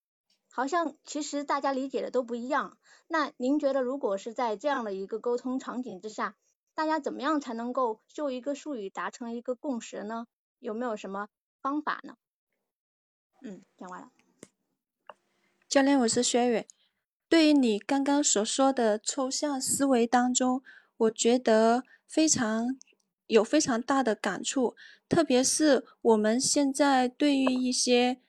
[0.56, 6.36] 好像其实大家理解的都不一样，那您觉得如果是在这样的一个沟通场景之下，
[6.76, 10.28] 大家怎么样才能够就一个术语达成一个共识呢？
[10.60, 12.18] 有没有什么方法呢？
[13.42, 14.12] 嗯，讲完了。
[15.68, 16.68] 教练，我是薛远。
[17.28, 20.62] 对于你刚刚所说的抽象思维当中，
[20.98, 22.78] 我觉得非常
[23.26, 24.76] 有非常大的感触，
[25.10, 28.20] 特别是我们现在对于一些。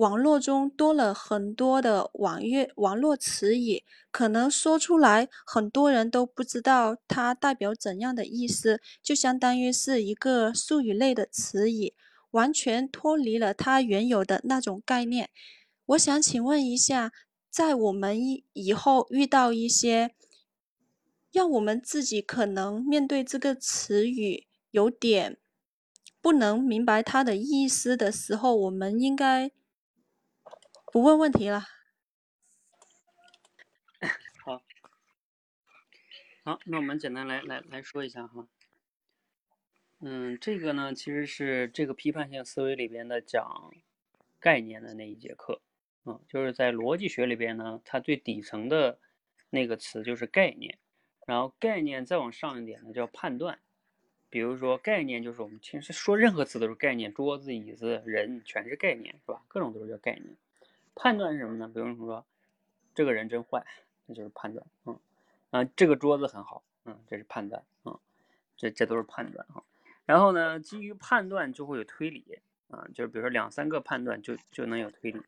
[0.00, 11.92] 网络中多了很多的网页网络词语，可能说出来很多人都不知道它代表怎样的意思，就相当于是一个术语类的词语，
[12.30, 15.28] 完全脱离了它原有的那种概念。
[15.84, 17.12] 我想请问一下，
[17.50, 18.18] 在我们
[18.54, 20.14] 以后遇到一些
[21.30, 25.36] 让我们自己可能面对这个词语有点
[26.22, 29.52] 不能明白它的意思的时候，我们应该。
[30.92, 31.62] 不问问题了。
[34.44, 34.60] 好，
[36.42, 38.48] 好，那我们简单来来来说一下哈。
[40.00, 43.72] 嗯，这个呢，其实是这个批判性思维里边的讲
[44.40, 45.60] 概念的那一节课。
[46.04, 48.98] 嗯，就是在逻辑学里边呢，它最底层的
[49.50, 50.76] 那个词就是概念，
[51.24, 53.60] 然后概念再往上一点呢叫判断。
[54.28, 59.44] 比如说概念就是我们其实说任何词都是概念，桌子、椅子、人全是概念，是吧？
[59.46, 60.36] 各种都是叫概念。
[61.02, 61.66] 判断是什么呢？
[61.72, 62.22] 比如说，
[62.94, 63.64] 这个人真坏，
[64.04, 64.66] 那就是判断。
[64.84, 65.00] 嗯，
[65.48, 67.64] 啊，这个桌子很好，嗯，这是判断。
[67.86, 67.98] 嗯，
[68.54, 69.64] 这这都是判断哈。
[70.04, 72.38] 然后呢，基于判断就会有推理。
[72.68, 75.22] 啊，就是比如说两三个判断就就能有推理。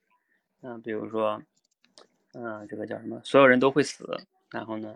[0.61, 1.43] 嗯，比如说，
[2.35, 3.19] 嗯，这个叫什么？
[3.25, 4.07] 所有人都会死。
[4.51, 4.95] 然后呢，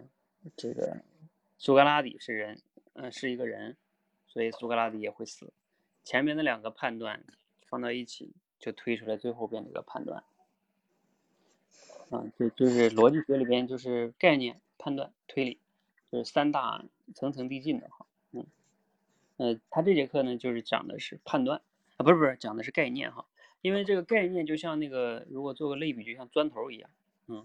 [0.58, 0.94] 这个
[1.56, 2.60] 苏格拉底是人，
[2.92, 3.74] 嗯，是一个人，
[4.26, 5.50] 所以苏格拉底也会死。
[6.04, 7.24] 前面的两个判断
[7.66, 10.22] 放到一起，就推出来最后边这个判断。
[12.10, 15.58] 啊，就就是逻辑学里边就是概念、判断、推理，
[16.10, 18.06] 就是三大层层递进的哈。
[18.32, 18.46] 嗯，
[19.38, 21.60] 呃，他这节课呢就是讲的是判断
[21.96, 23.26] 啊，不是不是讲的是概念哈。
[23.62, 26.88] 因为这个概念就像那个，如果做个类比，就像砖头一样。
[27.26, 27.44] 嗯，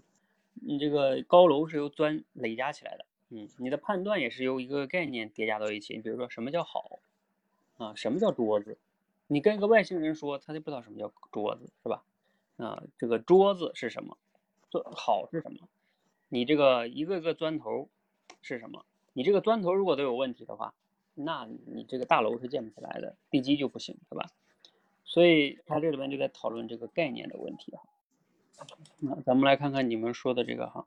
[0.54, 3.04] 你这个高楼是由砖累加起来的。
[3.30, 5.94] 嗯，你的判断也是由一个概念叠加到一起。
[5.96, 7.00] 你比如说什么叫好
[7.78, 7.94] 啊？
[7.96, 8.78] 什么叫桌子？
[9.26, 12.04] 你跟一个外星人说，他就不知道什么叫桌子，是吧？
[12.58, 14.16] 啊，这个桌子是什么？
[14.72, 15.68] 做好是什么？
[16.30, 17.90] 你这个一个个砖头
[18.40, 18.86] 是什么？
[19.12, 20.72] 你这个砖头如果都有问题的话，
[21.12, 24.30] 那你这个大楼是建不起来的，地基就不行，是吧？
[25.04, 27.82] 所以他这里面就在讨论这个概念的问题哈。
[29.00, 30.86] 那咱们来看看你们说的这个哈，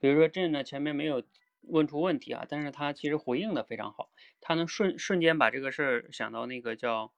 [0.00, 1.22] 比如说这呢前面没有
[1.62, 4.10] 问出问题啊，但是他其实回应的非常好，
[4.42, 7.10] 他能瞬瞬间把这个事儿想到那个叫，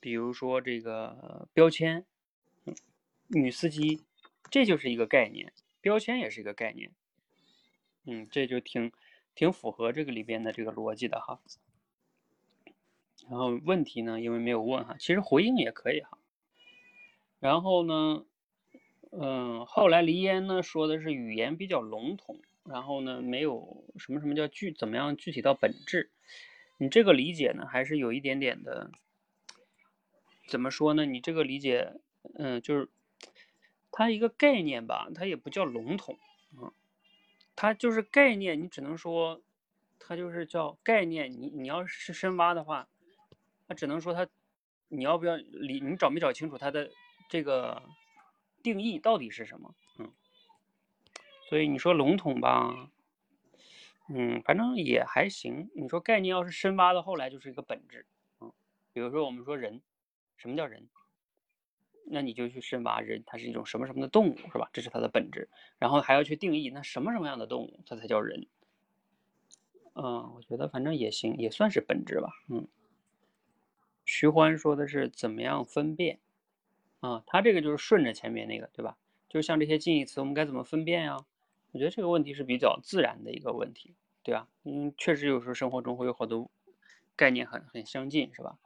[0.00, 2.04] 比如说这个标签，
[3.28, 4.02] 女司机。
[4.50, 6.90] 这就是一个概念，标签也是一个概念，
[8.06, 8.92] 嗯，这就挺
[9.34, 11.38] 挺符合这个里边的这个逻辑的哈。
[13.28, 16.18] 然后问题呢，因为没有问哈，其实回应也可以哈。
[17.40, 18.24] 然后呢，
[19.10, 26.10] 嗯，后来黎烟呢说的是语言比较笼统，然后呢没有什么什么叫具怎么样具体到本质，
[26.78, 28.90] 你这个理解呢还是有一点点的，
[30.46, 31.04] 怎么说呢？
[31.04, 31.92] 你这个理解，
[32.34, 32.88] 嗯，就是。
[33.98, 36.16] 它一个概念吧，它也不叫笼统，
[36.56, 36.72] 嗯，
[37.56, 39.42] 它就是概念，你只能说，
[39.98, 41.32] 它就是叫概念。
[41.32, 42.88] 你你要是深挖的话，
[43.66, 44.28] 那只能说它，
[44.86, 45.80] 你要不要理？
[45.80, 46.92] 你找没找清楚它的
[47.28, 47.82] 这个
[48.62, 49.74] 定义到底是什么？
[49.98, 50.12] 嗯，
[51.48, 52.92] 所以你说笼统吧，
[54.08, 55.72] 嗯，反正也还行。
[55.74, 58.06] 你说概念要是深挖到后来就是一个本质，
[58.40, 58.52] 嗯，
[58.92, 59.82] 比如说我们说人，
[60.36, 60.88] 什么叫人？
[62.10, 64.68] 那你就去深挖人，它是一种什么什么的动物，是吧？
[64.72, 65.48] 这是它的本质。
[65.78, 68.46] 然后还要去定义，那什么什么样的动物它才叫人？
[69.94, 72.28] 嗯，我觉得反正也行，也算是本质吧。
[72.48, 72.66] 嗯，
[74.04, 76.20] 徐欢说的是怎么样分辨？
[77.00, 78.96] 啊，他这个就是顺着前面那个，对吧？
[79.28, 81.16] 就像这些近义词，我们该怎么分辨呀？
[81.72, 84.48] 我觉得这个问题是比较自然的一个问题，对吧？
[84.64, 86.50] 嗯，确实有时候生活中会有好多
[87.16, 88.58] 概念很很相近，是吧？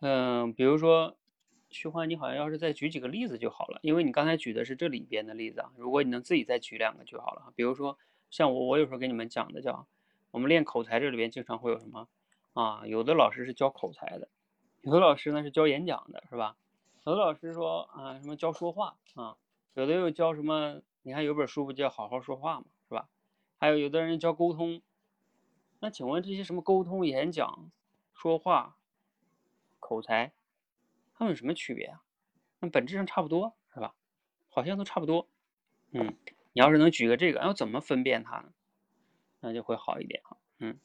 [0.00, 1.16] 嗯，比如说。
[1.74, 5.72] 徐欢，你好像要是再举几个例子就好了，因为你刚才举的是这里边的例子啊。
[5.76, 7.52] 如果你能自己再举两个就好了。
[7.56, 7.98] 比如说
[8.30, 9.88] 像我，我有时候给你们讲的叫，
[10.30, 12.06] 我们练口才这里边经常会有什么
[12.52, 12.86] 啊？
[12.86, 14.28] 有的老师是教口才的，
[14.82, 16.56] 有的老师呢是教演讲的，是吧？
[17.06, 19.36] 有的老师说啊什么教说话啊，
[19.74, 20.80] 有的又教什么？
[21.02, 23.08] 你看有本书不叫好好说话嘛，是吧？
[23.58, 24.80] 还有有的人教沟通，
[25.80, 27.68] 那请问这些什么沟通、演讲、
[28.14, 28.76] 说话、
[29.80, 30.30] 口才？
[31.14, 32.02] 它们有什么区别啊？
[32.60, 33.94] 那本质上差不多，是吧？
[34.48, 35.28] 好像都差不多。
[35.92, 36.16] 嗯，
[36.52, 38.52] 你要是能举个这个，要怎么分辨它呢？
[39.40, 40.36] 那就会好一点哈。
[40.58, 40.78] 嗯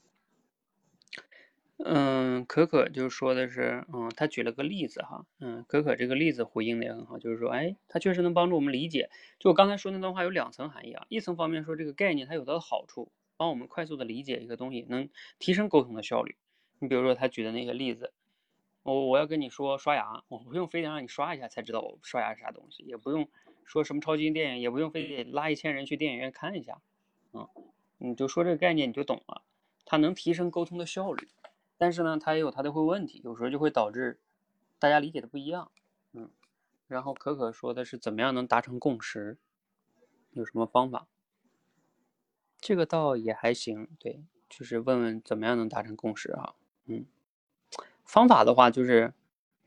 [1.77, 5.25] 嗯，可可就说的是，嗯，他举了个例子哈。
[5.39, 9.09] 嗯，可可这个例子回应的也很好，就是说，哎，它确实能帮助我们理解。
[9.39, 11.05] 就我刚才说那段话有两层含义啊。
[11.07, 16.35] 一层方面说这个概念它有它的好处，帮我们快速的理解一个东西，能提升沟通的效率。
[16.79, 18.13] 你比如说他举的那个例子。
[18.83, 23.29] 我我要跟你说刷牙，我不用非得让你刷一下才知道我刷牙是啥东西，也不用
[23.65, 26.81] 说什么超级电影，也不用非得拉一千人去电影院看一下，
[27.33, 27.47] 嗯，
[27.97, 29.43] 你就说这个概念你就懂了，
[29.85, 31.27] 它能提升沟通的效率，
[31.77, 34.19] 但是呢，它也有它的会问题，有时候就会导致
[34.79, 35.71] 大家理解的不一样，
[36.13, 36.31] 嗯，
[36.87, 39.37] 然后可可说的是怎么样能达成共识，
[40.31, 41.07] 有什么方法？
[42.59, 47.05] 这个倒也还行，对，就是问问怎么样能达成共识哈，嗯。
[48.09, 49.13] 方法的话，就是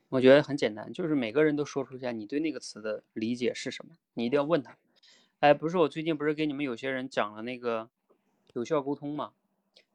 [0.09, 3.95] 我觉得很简单，就是每个人都说出一下你对那个词的理解是什么。
[4.15, 4.77] 你一定要问他。
[5.39, 7.89] 哎，不是，我最近不是给你们有些人讲了那个
[8.55, 9.31] 有效沟通嘛？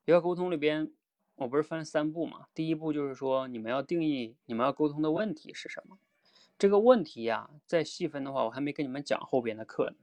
[0.06, 0.90] 有效沟通里边，
[1.36, 2.48] 我不是分三步嘛？
[2.54, 5.98] 第一步就是说，你们要定义你们要沟通的问题是什么。
[6.58, 9.98] 这个问题呀，再细分的话，我还没跟你们讲后边的课呢。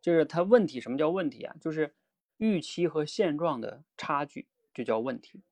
[0.00, 1.54] 就是它问题，什么叫问题啊？
[1.60, 1.92] 就是
[2.38, 5.42] 预期和现状的差距，就叫问题。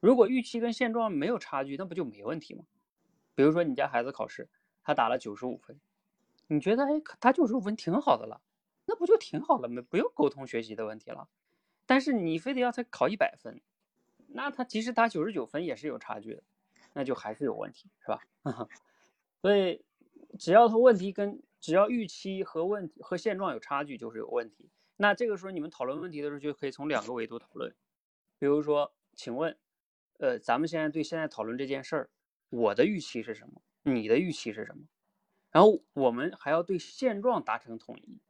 [0.00, 2.64] 如果预期跟现状没有差距，那不就没问题吗？
[3.34, 4.48] 比如说你家孩子考试，
[4.82, 5.78] 他打了九十五分，
[6.46, 8.40] 你觉得哎，他九十五分挺好的了，
[8.86, 11.28] 那不就挺好了没不用沟通学习的问题了。
[11.86, 13.60] 但是你非得要他考一百分，
[14.28, 16.42] 那他即使打九十九分也是有差距的，
[16.94, 18.20] 那就还是有问题，是吧？
[19.42, 19.84] 所以
[20.38, 24.70] 只要他问题跟只要预期和问题和现状有差距，就是有问题。
[24.96, 27.74] 那这个时候你们讨论问题的时候，就可以从两个维度讨论，
[28.38, 29.56] 比如说，请问。
[30.20, 32.10] 呃，咱们现在对现在讨论这件事儿，
[32.50, 33.62] 我的预期是什么？
[33.82, 34.84] 你的预期是什么？
[35.50, 38.20] 然后我们还要对现状达成统一。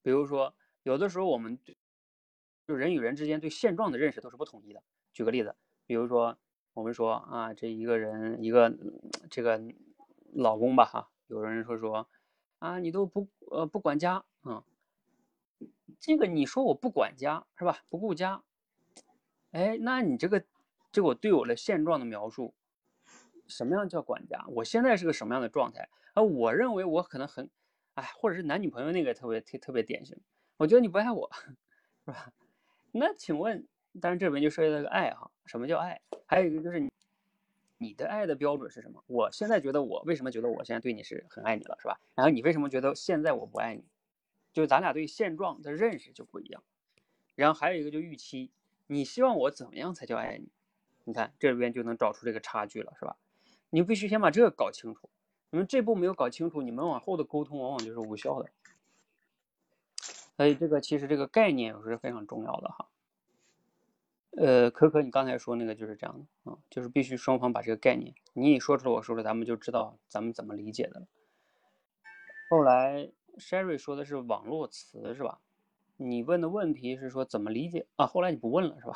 [0.00, 1.76] 比如说，有的时候我们对
[2.66, 4.82] 就人与人之间对现状的认识都是不统一的。
[5.12, 6.38] 举个例子，比如说
[6.72, 8.74] 我们说啊，这一个人一个
[9.30, 9.60] 这个
[10.32, 12.08] 老公吧，哈，有人说说
[12.58, 14.64] 啊，你都不呃不管家啊，
[16.00, 17.84] 这个你说我不管家是吧？
[17.90, 18.42] 不顾家，
[19.50, 20.42] 哎，那你这个。
[20.90, 22.54] 这我对我的现状的描述，
[23.46, 24.44] 什么样叫管家？
[24.48, 25.88] 我现在是个什么样的状态？
[26.14, 27.48] 而我认为我可能很，
[27.94, 30.18] 哎，或者是男女朋友那个特别特特别典型。
[30.56, 31.30] 我觉得你不爱我，
[32.04, 32.32] 是吧？
[32.92, 33.68] 那请问，
[34.00, 36.00] 当然这里面就涉及到个爱哈，什么叫爱？
[36.26, 36.90] 还有一个就是你，
[37.76, 39.04] 你的爱的标准是什么？
[39.06, 42.00] 我现在觉得我为什么觉得我现在对你是很爱你了，是吧？
[42.14, 43.84] 然后你为什么觉得现在我不爱你？
[44.52, 46.62] 就咱俩对现状的认识就不一样。
[47.36, 48.50] 然后还有一个就预期，
[48.88, 50.48] 你希望我怎么样才叫爱你？
[51.08, 53.16] 你看这边就能找出这个差距了，是吧？
[53.70, 55.08] 你必须先把这个搞清楚。
[55.48, 58.50] 你们这步没有搞清楚，你们往后的沟通往往就是无效的。
[60.36, 62.88] 所以这个其实这个概念是非常重要的哈。
[64.32, 71.06] 呃，可可，你刚才说那个就是这样的啊，就是必须双方把这个概念你一说出来，我说了，咱们就知道咱们怎么理解的了。
[72.50, 75.40] 后来 Sherry 说的是网络词是吧？
[75.96, 78.06] 你问的问题是说怎么理解啊？
[78.06, 78.94] 后来你不问了是吧？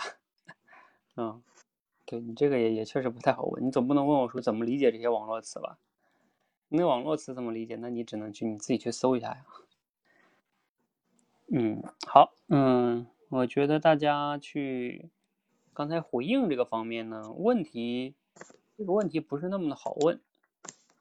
[1.17, 1.43] 嗯。
[2.13, 5.79] 对你这个也也确实不太好问，你总不能问我说怎么理解这些网络词吧？
[6.69, 7.75] 那网络词怎么理解？
[7.77, 9.47] 那你只能去你自己去搜一下呀。
[11.51, 15.09] 嗯，好，嗯，我觉得大家去
[15.73, 18.15] 刚才回应这个方面呢，问题
[18.77, 20.21] 这个问题不是那么的好问，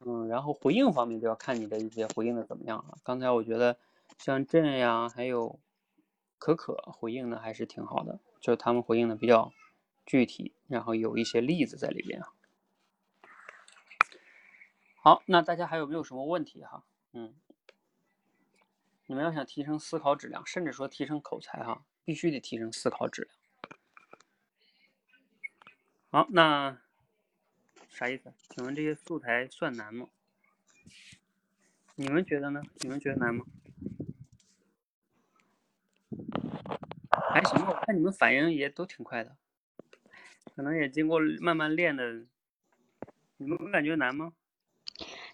[0.06, 2.96] 嗯，然后回应方面就要看你的一些回应的怎么样了。
[3.02, 3.76] 刚才我觉得
[4.16, 5.58] 像朕呀，还有
[6.38, 9.52] 可可回应的还是挺好的，就是他们回应的比较
[10.12, 12.34] 具体，然后有一些例子在里边啊。
[14.96, 16.84] 好，那大家还有没有什么问题哈？
[17.14, 17.34] 嗯，
[19.06, 23.34] 你们要想提升思考质量，甚至说提升口才哈，必须得提升思考质量。
[26.10, 26.78] 好，那
[27.88, 28.34] 啥意思？
[28.50, 30.10] 请问这些素材算难吗？
[31.94, 32.60] 你们觉得呢？
[32.80, 33.46] 你们觉得难吗？
[37.32, 39.38] 还行吧，我看你们反应也都挺快的，
[40.54, 42.22] 可能也经过慢慢练的。
[43.38, 44.32] 你们感觉难吗？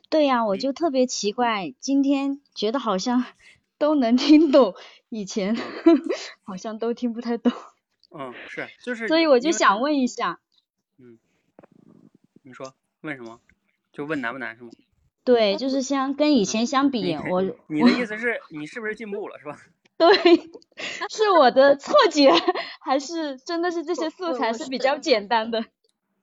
[0.09, 3.25] 对呀，我就特别奇怪，今天觉得好像
[3.77, 4.75] 都能听懂，
[5.11, 5.55] 以前
[6.43, 7.53] 好像都听不太懂。
[8.11, 9.07] 嗯，是，就是。
[9.09, 10.41] 所以我就想问一下。
[10.97, 11.19] 嗯。
[12.43, 13.41] 你说问什么？
[13.93, 14.71] 就问难不难是吗？
[15.25, 19.61] 对，就是相跟以前相比，我你的意思是你是不是进步了是吧？
[19.99, 20.15] 对，
[21.11, 22.31] 是我的错觉，
[22.81, 25.65] 还是真的是这些素材是比较简单的？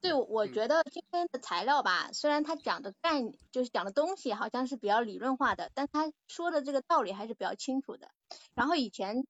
[0.01, 8.09] 对，我觉得今天的材料吧，虽然他讲的概念就是讲的东西好像是比较理论化的，但他说的这个道理还是比较清楚的。
[8.53, 9.25] 然后以前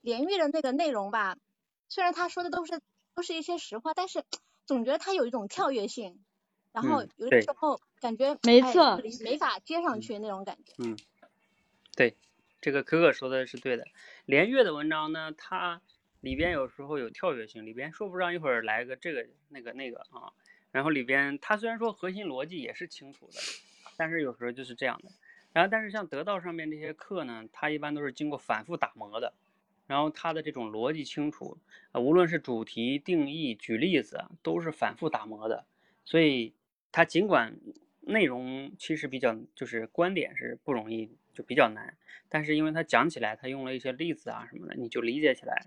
[0.00, 1.36] 连玉的那个内容吧，
[1.88, 2.80] 虽然他说的都是
[3.14, 4.24] 都是一些实话，但是
[4.66, 6.18] 总觉得他有一种跳跃性，
[6.72, 10.74] 然后有的时候感觉没错没法接上去那种感觉。
[10.78, 10.98] 嗯，
[11.94, 12.16] 对，
[12.66, 13.84] 这个可可说的是对的。
[14.24, 15.80] 连岳的文章呢，它。
[16.22, 20.32] 里边有时候有跳跃性，里边说不上一会儿来个这个那个那个啊，
[20.72, 23.34] 然后里边它虽然说核心逻辑也是清楚的，
[23.96, 25.10] 但是有时候就是这样的。
[25.52, 29.34] 然后但是像得到上面这些课呢，它一般都是经过反复打磨的，
[29.86, 31.58] 然后它的这种逻辑清楚，
[31.92, 35.64] 无论是主题定义、举例子，都是反复打磨的。
[36.04, 36.54] 所以
[36.90, 37.56] 它尽管
[38.00, 41.96] 内容其实比较就是观点是不容易，就比较难，
[42.28, 45.66] 但是因为他讲起来，他用了一些例子啊什么的，你就理解起来。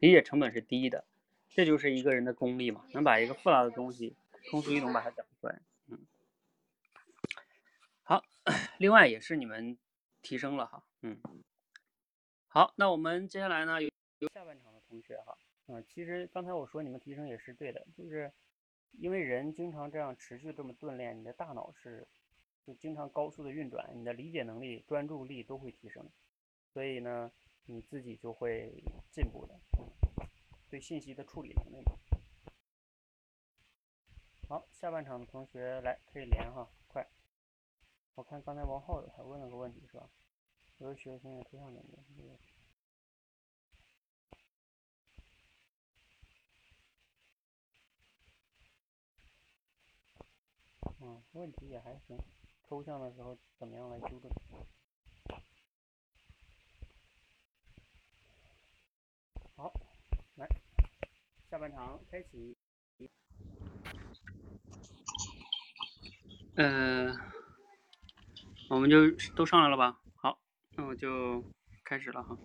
[0.00, 1.04] 理解成本是低的，
[1.50, 4.16] 这就是一个人的功力嘛，能把一个复杂的东西
[4.48, 5.60] 通俗易懂把它讲出来。
[5.88, 5.98] 嗯，
[8.02, 8.24] 好，
[8.78, 9.76] 另外也是你们
[10.22, 11.20] 提升了哈，嗯，
[12.48, 13.90] 好，那我们接下来呢有
[14.20, 18.32] 有下半场的同学哈，嗯，其实刚才我说你们提升也是对的，就是
[18.92, 22.08] 因为人经常这样持续这么锻炼，你的大脑是
[22.66, 26.08] 就经常高速的运转，你的理解能力、专注力都会提升，
[26.72, 27.30] 所以呢。
[27.66, 28.82] 你自己就会
[29.12, 29.60] 进步的，
[30.68, 31.84] 对信息的处理能力。
[34.48, 37.06] 好，下半场的同学来可以连哈，快！
[38.16, 40.10] 我看刚才王浩还问了个问题，是吧？
[40.78, 42.38] 我的学生也推上两遍。
[50.98, 52.18] 嗯，问题也还行，
[52.70, 54.30] 抽象的时候怎么样来纠正？
[59.56, 59.72] 好，
[60.36, 60.46] 来，
[61.50, 62.56] 下半场开启。
[66.54, 67.12] 嗯，
[68.68, 70.00] 我们就都上来了吧？
[70.14, 70.40] 好，
[70.76, 71.42] 那我就
[71.82, 72.38] 开始了哈。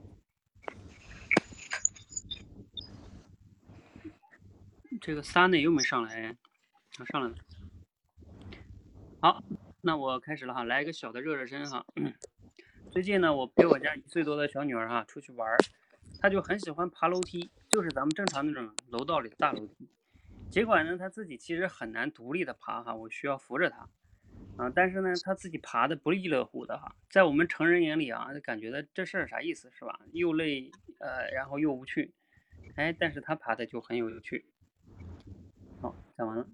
[4.99, 6.35] 这个三内又没上来，
[6.97, 7.35] 啊，上来了。
[9.21, 9.43] 好，
[9.85, 11.85] 那我开始了哈，来一个小的热热身哈。
[12.91, 15.55] 最近呢，我陪我家一岁多的小女儿哈出去玩儿。
[16.19, 19.87] 她就很喜欢爬楼梯，就是咱们正常那种楼道里的大楼梯。
[20.49, 23.87] 尽管呢，她自己其实很难独立的爬哈，我需要扶着她，
[24.57, 29.99] 啊，但是呢，她自己爬的不亦乐乎的哈，在我们成人眼里啊，就感觉的这事儿啥意思是吧？
[30.13, 32.11] 又累，呃，然后又无趣，
[32.75, 34.47] 哎，但是他爬的就很有趣。
[35.79, 36.47] 好，讲完了。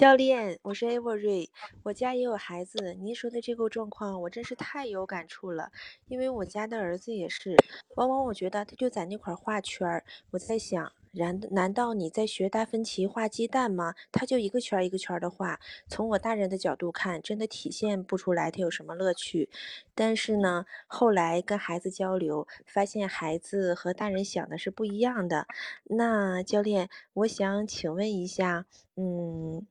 [0.00, 1.50] 教练，我是 Avery，
[1.82, 2.94] 我家也有孩子。
[2.94, 5.70] 您说的这个状况，我真是太有感触了。
[6.08, 7.54] 因为我家的儿子也是，
[7.96, 10.02] 往往我觉得他就在那块画圈儿。
[10.30, 13.94] 我在想，难难道你在学达芬奇画鸡蛋吗？
[14.10, 15.60] 他就一个圈儿一个圈儿的画。
[15.86, 19.50] 从我大人的角度看，真的体现不出来他有什么乐趣。
[19.94, 25.46] 但是呢，后来跟孩子交流，发现孩子和大人想的是不一样的。
[25.84, 28.64] 那教练，我想请问一下，
[28.96, 29.66] 嗯。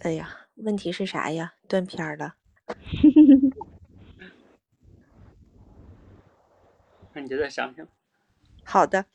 [0.00, 1.52] 哎呀，问题是啥呀？
[1.68, 2.36] 断片儿了。
[7.12, 7.86] 那你就再想想。
[8.64, 9.06] 好的。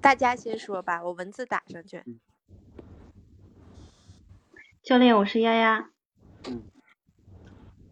[0.00, 2.04] 大家先说吧，我文字打上去。
[4.82, 5.90] 教练，我是丫丫。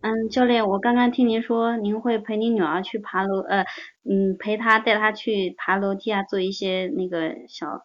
[0.06, 3.64] 嗯，教练，我刚刚听您说您会陪你女儿去爬楼，呃，
[4.08, 7.80] 嗯，陪她带她去爬楼梯啊，做一些那个小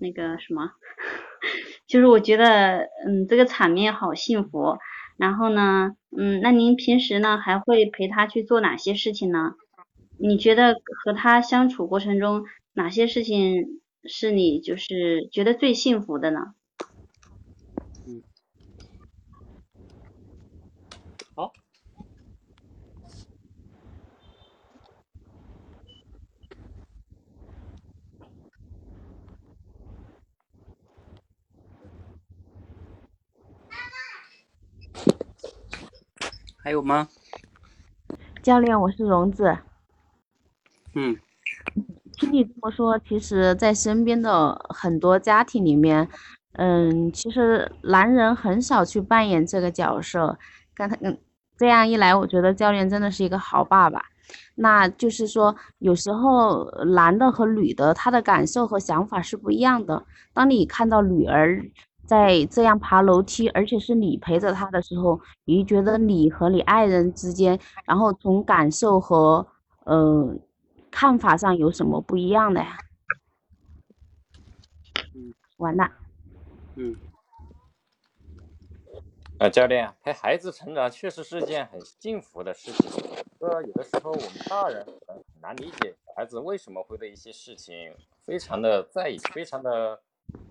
[0.00, 0.72] 那个什么，
[1.86, 4.76] 就是我觉得，嗯，这个场面好幸福。
[5.18, 9.52] 然后呢，嗯，那您平时呢还会陪她去做哪些事情呢？
[10.18, 10.74] 你觉得
[11.04, 16.54] 和她相处过程中哪些事情是你就是觉得最幸福的呢？
[36.62, 37.08] 还有吗？
[38.42, 39.56] 教练，我是荣子。
[40.94, 41.16] 嗯，
[42.12, 46.06] 听你这么说，其实，在身边的很多家庭里面，
[46.52, 50.38] 嗯，其实男人很少去扮演这个角色。
[50.74, 51.18] 刚才，嗯，
[51.56, 54.02] 这样一来，我觉得教练真的是一个好爸爸。
[54.56, 60.04] 那就是说，有时候男的和女的他的感受和想法是不一样的。
[60.34, 61.64] 当你看到女儿
[62.10, 69.46] 在这样爬楼梯，而且是你陪着他的时候，你觉得你和你爱人之间，然后从感受和
[69.84, 70.34] 呃
[70.90, 72.76] 看法上有什么不一样的呀？
[75.14, 75.88] 嗯，完了。
[76.74, 76.96] 嗯。
[79.38, 82.90] 啊，教练陪孩子成长确实是件很幸福的事情。
[83.38, 87.94] 呃，有的时候我们大人很难理解孩子为什么会对一些事情
[88.24, 90.00] 非常的在意，非常的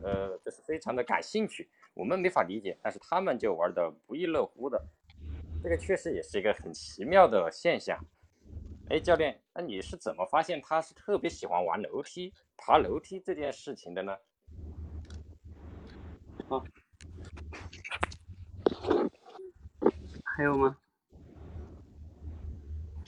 [0.01, 1.69] 呃，就是非常的感兴趣。
[1.93, 4.81] 我们没法理解，但是他们就玩的不亦乐乎的。
[5.61, 7.99] 这个确实也是一个很奇妙的现象。
[8.89, 14.17] 哎，教练，那你是怎么发现他是特别喜欢玩楼梯、爬楼梯这件事情的呢？
[16.47, 16.63] 好。
[20.23, 20.77] 还有吗？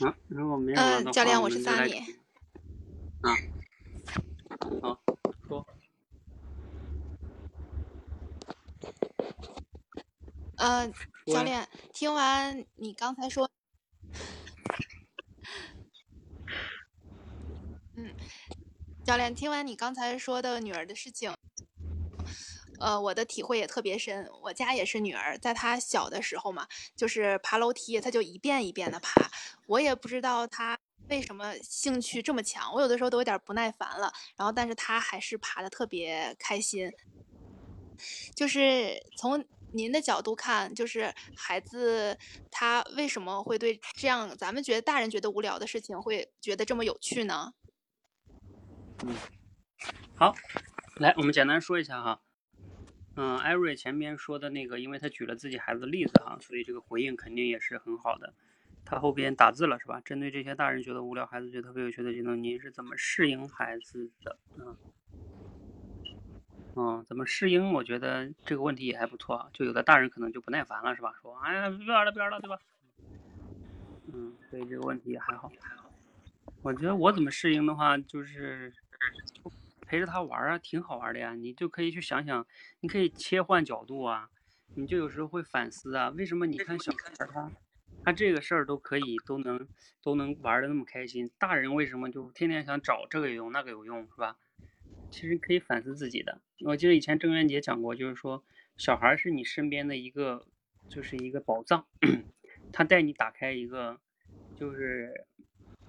[0.02, 1.94] 啊，如果没有了的话，教练，我是萨米。
[3.22, 3.34] 啊，
[4.82, 5.02] 好，
[10.62, 10.88] 呃，
[11.26, 13.50] 教练，听完你刚才说，
[17.98, 18.14] 嗯，
[19.04, 21.34] 教练，听完你刚才说的女儿的事情。
[22.80, 24.30] 呃，我的体会也特别深。
[24.44, 29.32] 我家也是女儿，在她小的时候嘛，就是爬楼梯，她就一遍一遍的爬。
[29.66, 30.78] 我也不知道她
[31.10, 34.14] 为什么兴趣这么强，我有的时候都有点不耐烦了。
[34.36, 36.92] 然后，但是她还是爬的特别开心。
[38.36, 42.18] 就是从您的角度看，就是孩子
[42.52, 47.54] 他为什么会对这样咱们觉得大人觉得无聊的事情，会觉得这么有趣呢？
[49.04, 49.16] 嗯，
[50.16, 50.36] 好，
[50.98, 52.22] 来，我们简单说一下哈。
[53.16, 58.34] 嗯，艾瑞前面说的那个，因为他举了自己孩子的例子哈，所以这个回应肯定也是很好的。
[58.86, 60.00] 他后边打字了是吧？
[60.02, 64.40] 针对这些大人觉得无聊，孩子觉得特别有趣的技能，您是怎么适应孩子的？
[64.58, 64.78] 嗯，
[66.76, 67.74] 嗯，怎么适应？
[67.74, 69.50] 我觉得这个问题也还不错。
[69.54, 71.14] 就有的大人可能就不耐烦了是吧？
[71.22, 72.58] 说，哎呀，别玩了，别玩了，对吧？
[74.14, 75.52] 嗯，所以这个问题也还好。
[76.62, 78.74] 我觉得我怎么适应的话，就是。
[79.88, 81.36] 陪着他玩啊，挺好玩的呀。
[81.36, 82.48] 你就可以去想想，
[82.80, 84.30] 你可以切换角度啊。
[84.76, 87.52] 你就有时候会反思啊，为什么你看小孩他，
[88.06, 89.68] 他这个事儿都可以都能
[90.02, 94.38] 都能玩的那么开心，大人为什么就天天想找这个有用那个有用是吧？
[95.12, 96.42] 其实可以反思自己的。
[96.66, 98.44] 我记得以前郑渊洁讲过，就是说
[98.78, 100.48] 小孩是你身边的一个
[100.90, 101.86] 就是一个宝藏，
[102.74, 104.00] 他带你打开一个
[104.56, 105.28] 就是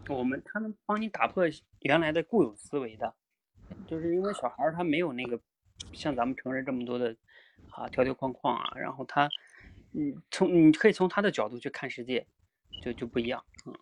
[0.08, 1.44] 我们他能帮你打破
[1.80, 3.14] 原来的固有思维的。
[3.86, 5.40] 就是因为小孩他没有那个
[5.94, 7.16] 像咱们成人这么多的
[7.70, 9.28] 啊条条框框啊，然后他，
[9.92, 12.26] 嗯，从你可以从他的角度去看世界，
[12.82, 13.74] 就就不一样，嗯。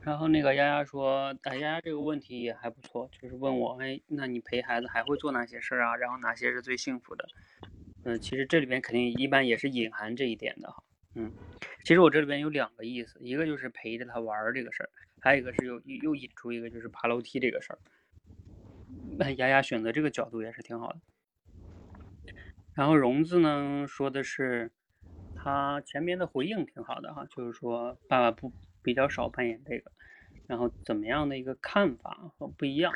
[0.00, 5.96] 然后那个丫丫说，哎，丫丫这个问题也还不错，就是问我，哎，那你陪孩子还会做哪些事儿啊？
[5.96, 7.28] 然后哪些是最幸福的？
[8.04, 10.82] 嗯，其实这里边肯定一般也是隐含这一点的哈，
[11.14, 11.32] 嗯。
[11.84, 17.78] 其实我这里边有两个意思，一个就是陪着他玩这个事儿，还有一个是又又引出一个就是爬楼梯这个事儿。
[19.18, 21.00] 那丫丫选择这个角度也是挺好的。
[22.74, 24.70] 然后荣子呢说的是，
[25.36, 28.52] 他前面的回应挺好的哈，就是说爸爸不
[28.82, 29.90] 比较少扮演这个，
[30.46, 32.92] 然后怎么样的一个看法和不一样。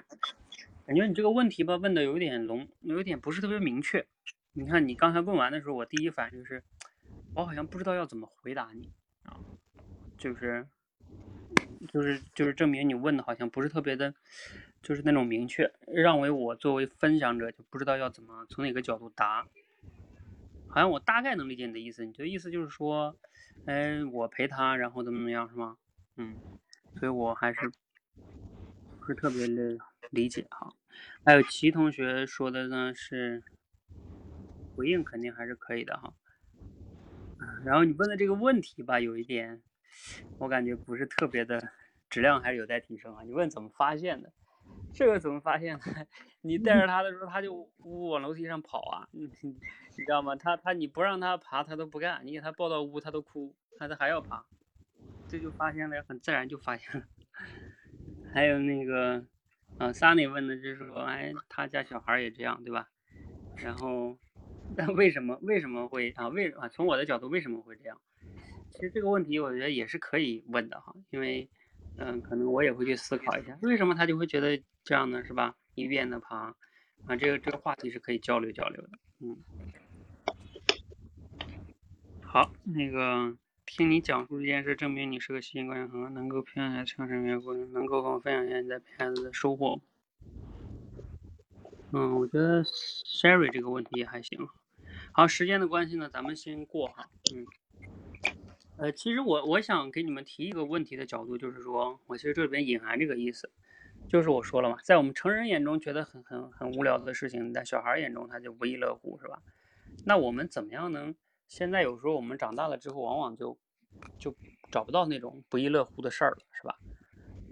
[0.86, 4.06] 感觉你这个问题吧问的有点笼，有点不是特别明确。
[4.52, 6.62] 你看你刚才问完的时候，我第一反应就是，
[7.34, 8.90] 我好像不知道要怎么回答你
[9.24, 9.40] 啊，
[10.16, 10.66] 就是，
[11.92, 14.14] 就是就是证明你问的好像不是特别的。
[14.82, 19.44] 就是那种明确，让为我作为分享者就不知道要怎么从哪个角度答。
[20.68, 22.04] 好像我大概能理解你的意思。
[22.04, 23.16] 你的意思就是说，
[23.64, 25.76] 嗯，我陪他，然后怎么怎么样，是吗？
[26.16, 26.36] 嗯，
[26.98, 27.72] 所以我还是
[29.00, 29.78] 不是特别的
[30.10, 30.72] 理解哈。
[31.24, 33.42] 还有齐同学说的呢是
[34.76, 36.12] 回应肯定还是可以的哈。
[37.64, 39.60] 然后你问的这个问题吧，有一点
[40.38, 41.70] 我感觉不是特别的
[42.08, 43.22] 质量，还是有待提升啊。
[43.24, 44.32] 你问怎么发现的？
[44.96, 45.84] 这个怎么发现的？
[46.40, 47.52] 你带着他的时候，他就
[47.84, 50.34] 呜往楼梯上跑啊，你你知道吗？
[50.34, 54.46] 他他你不让他爬，他都不干；你给他抱到屋，他都哭，他他还要爬，
[55.28, 57.06] 这就发现了，很自然就发现了。
[58.32, 59.22] 还有那个，
[59.76, 62.88] 啊，Sunny 问的就是说，哎，他家小孩也这样，对吧？
[63.58, 64.16] 然后，
[64.74, 66.28] 但为什么为什么会啊？
[66.28, 66.68] 为啊？
[66.70, 68.00] 从我的角度，为什么会这样？
[68.70, 71.50] 其实这个问题我觉得也是可以问的哈，因为。
[71.98, 75.24] 嗯，可能我也会去思考一下，为什么他就会觉得这样呢？
[75.24, 75.56] 是吧？
[75.74, 76.54] 一遍的爬，
[77.06, 78.90] 啊，这个这个话题是可以交流交流的。
[79.20, 79.36] 嗯，
[82.22, 83.34] 好，那个
[83.64, 89.80] 听你讲述这件事，证明你是个细心观察，能够培养孩子成长过程，能够跟我分享一下你在陪孩子的收获。
[91.92, 94.46] 嗯，我觉得 Sherry 这个问题也还行。
[95.12, 97.08] 好，时间的关系呢，咱们先过哈。
[97.34, 97.46] 嗯。
[98.78, 103.50] 呃，其实我我想给你们提一个问题的角度，就是说我其实这里边隐含这个意思，
[104.08, 109.42] 就是我说了嘛，在我们成人眼中觉得很很很无聊的事情，在小孩眼中他就不亦乐乎，是吧？
[110.04, 111.14] 那我们怎么样能？
[111.48, 113.56] 现在有时候我们长大了之后，往往就
[114.18, 114.34] 就
[114.70, 116.76] 找不到那种不亦乐乎的事儿了，是吧？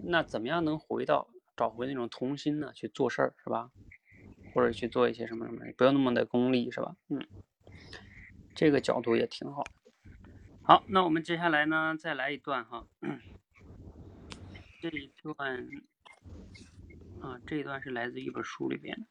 [0.03, 2.71] 那怎么样能回到找回那种童心呢？
[2.73, 3.71] 去做事儿，是吧？
[4.53, 6.95] 或者去做一些什么什么，不要那么的功利，是吧？
[7.09, 7.25] 嗯，
[8.53, 9.63] 这个角度也挺好。
[10.67, 12.87] 好，那我们接下来呢，再来一段哈。
[14.81, 15.69] 这一段
[17.21, 19.05] 啊，这一段是来自一本书里边，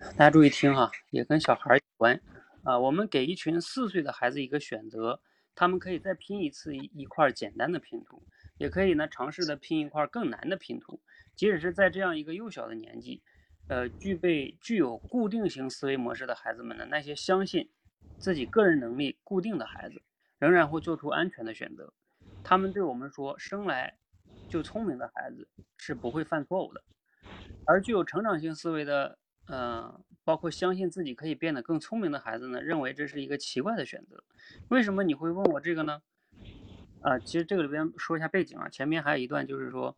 [0.00, 2.20] 大家注意听哈，也跟小孩有关
[2.64, 2.76] 啊。
[2.76, 5.20] 我们给一群四岁的孩子一个选择，
[5.54, 8.20] 他们可以再拼一次一一块简单的拼图，
[8.58, 11.00] 也可以呢尝试的拼一块更难的拼图。
[11.36, 13.22] 即使是在这样一个幼小的年纪，
[13.68, 17.70] 呃，具备具有固定型思维模式的孩子们呢，那些相信
[18.18, 20.02] 自己个人能力固定的孩子。
[20.38, 21.92] 仍然会做出安全的选择。
[22.44, 23.98] 他们对我们说：“生来
[24.48, 26.82] 就聪明的孩子是不会犯错误的。”
[27.66, 29.18] 而具有成长性思维的，
[29.48, 34.22] 呃，包括相信自己可以变得更聪明的孩子呢，认为这是一个奇怪的选择。
[34.68, 36.02] 为什么你会问我这个呢？
[37.00, 39.96] 啊，其实这个里边说一下背景啊，前面还有一段就是说，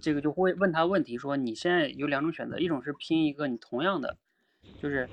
[0.00, 4.16] 这个就会问他问题说：“你现在有两种选择，一种是拼一个你同样的，
[4.80, 5.08] 就是。”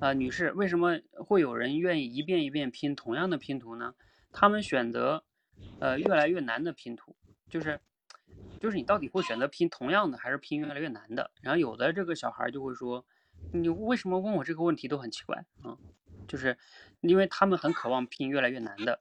[0.00, 3.94] 啊，女士，为什么会有人愿意一遍一遍拼同样的拼图呢？
[4.32, 5.24] 他们选择，
[5.78, 7.14] 呃，越来越难的拼图，
[7.50, 7.78] 就是，
[8.58, 11.30] 就是你到底会选择拼同样的，还是拼越来越难的？
[11.42, 13.04] 然后有的这个小孩就会说，
[13.52, 15.76] 你为什么问我这个问题都很奇怪啊？
[16.26, 16.56] 就是，
[17.02, 19.00] 因为他们很渴望拼越来越难的，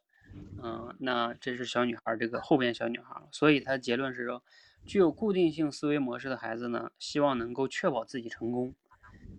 [0.62, 4.43] 嗯，那这是小女孩这个后边小女孩，所以她的结论是说，
[4.86, 8.76] 具有固定性思维模式的孩子呢，希望能够确保自己成功。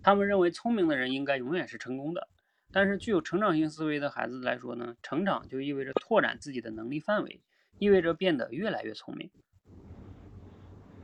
[0.03, 2.29] 他们认为聪明的人应该永远是成功的，
[2.73, 7.43] 但是具有成长性思维的孩子来说呢，成长就意味着拓展自己的能力范围，
[7.79, 9.31] 意味着变得越来越聪明。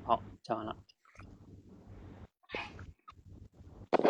[0.03, 0.77] 好，讲完了。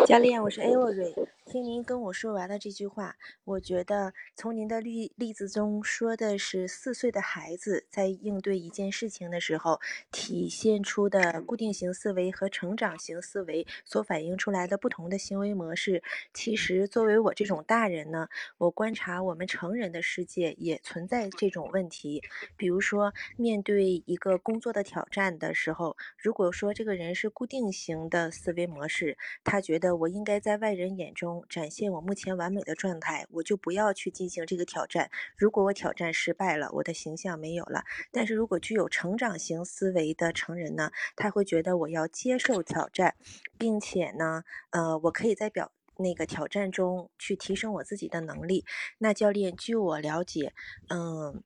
[0.06, 1.28] 教练，我是 Avery。
[1.46, 9.80] 听您跟我说完了这句话，我觉得从您的例例子中说的是四岁的孩子在应对一件事情的时候，
[10.10, 16.02] 体现出的固定型思维和成长型思维所反映出来的不同的行为模式。
[16.34, 18.26] 其实作为我这种大人呢，
[18.58, 22.24] 我观察我们成人的世界也存在这种问题。
[22.56, 31.35] 比如说，面对一个工作的挑战的时候，如果说这个人是固定型的思维模式，他觉得我应该在外人眼中。
[31.48, 35.10] 展现我目前完美的状态，我就不要去进行这个挑战。
[35.36, 37.84] 如果我挑战失败了，我的形象没有了。
[38.12, 43.16] 但是如果具有成长型思维的成人呢，他会觉得我要接受挑战，
[43.58, 48.64] 并且呢，呃，我可以在表那个挑战中去提升我自己的能力。
[48.98, 50.52] 那教练，据我了解，
[50.88, 51.42] 嗯，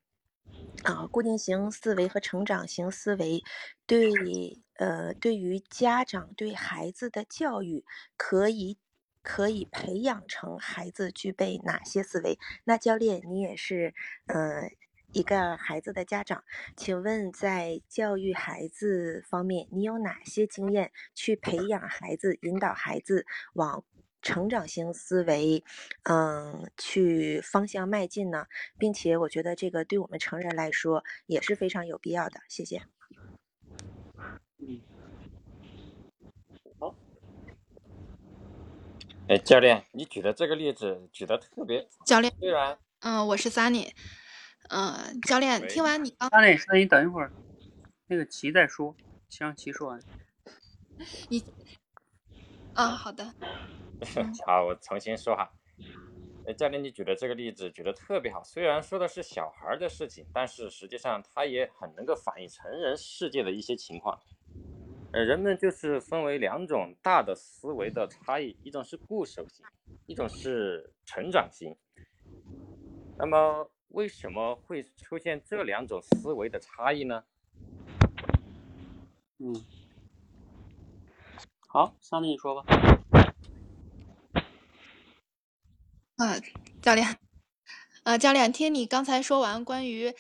[0.83, 3.43] 啊，固定型思维和成长型思维
[3.87, 7.85] 对呃对于家长对孩子的教育
[8.17, 8.79] 可以。
[9.23, 12.39] 可以培养成孩子具备哪些思维？
[12.65, 13.95] 那教练，你也是，
[14.27, 14.71] 呃，
[15.13, 16.45] 一个孩子的家长，
[16.77, 23.85] 请问在教育孩子方面，你有哪些经验去培养孩子、引导孩子往
[24.23, 25.65] 成长型思维，
[26.05, 28.47] 嗯，去方向迈进呢？
[28.79, 32.41] 并且，我觉得这个对我们成人来说也是非常有必要的。
[32.49, 32.83] 谢谢。
[39.31, 41.89] 哎，教练，你举的这个例子举的特别。
[42.05, 43.93] 教练，虽然，嗯，我是 Sunny，
[44.71, 47.31] 嗯，教练，听完你刚，Sunny，那你等一会儿，
[48.09, 48.93] 那个齐再说，
[49.29, 50.03] 先让齐说完。
[51.31, 51.45] 你，
[52.75, 53.33] 啊，好的，
[54.45, 55.53] 好，我重新说哈。
[56.49, 58.43] 哎，教练，你举的这个例子举的特别好。
[58.43, 64.19] 虽然说的是小孩的事情，但是实际上他也很能够反映成人世界的一些情况。
[65.13, 69.67] 呃，人们就是分为两种大的思维的差异，一种是固守型，
[70.07, 71.75] 一种是成长型。
[73.19, 77.25] 那么，为什么会出现这两种思维的差异呢？
[79.39, 79.53] 嗯，
[81.67, 82.65] 好，Sunny 你说吧。
[86.19, 86.39] 啊，
[86.81, 87.19] 教练，
[88.05, 90.15] 呃，教练，听你刚才说完关于，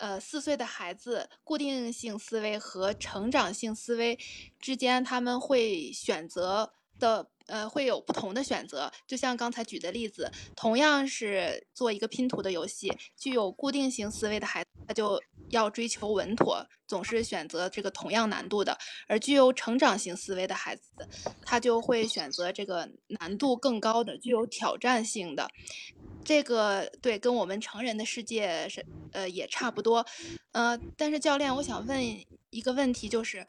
[0.00, 4.18] 呃，四岁的孩子固定性思维和成长性思维
[4.58, 8.90] 之间，他们会选择的，呃，会有不同的选择。
[9.06, 18.72] 就像刚才举的例子，同样是做一个拼图的游戏，具有固定性思维的孩子，他就要追求稳妥，总是选择这个同样难度的；
[19.06, 20.82] 而具有成长性思维的孩子，
[21.44, 25.50] 他就会选择这个难度更高的、具有挑战性的。
[26.24, 30.06] 这个对，跟我们成人的世界是呃也差不多，
[30.52, 32.02] 呃，但是教练，我想问
[32.50, 33.46] 一个问题，就是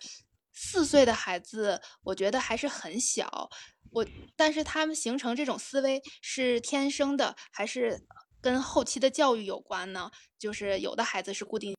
[0.51, 3.49] 四岁的孩子，我觉得还是很小，
[3.91, 4.05] 我
[4.35, 8.03] 但是他们形成这种思维是天生的，还是
[8.39, 10.09] 跟后期的教育有关呢？
[10.39, 11.75] 就是有的孩子是固定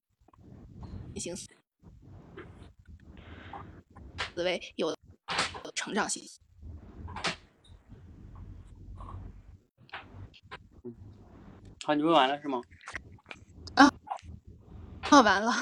[1.17, 1.49] 性思
[4.37, 4.97] 维，有的
[5.75, 6.23] 成长性。
[11.85, 12.61] 好，你问完了是吗？
[13.75, 13.91] 啊，
[15.11, 15.53] 问完了。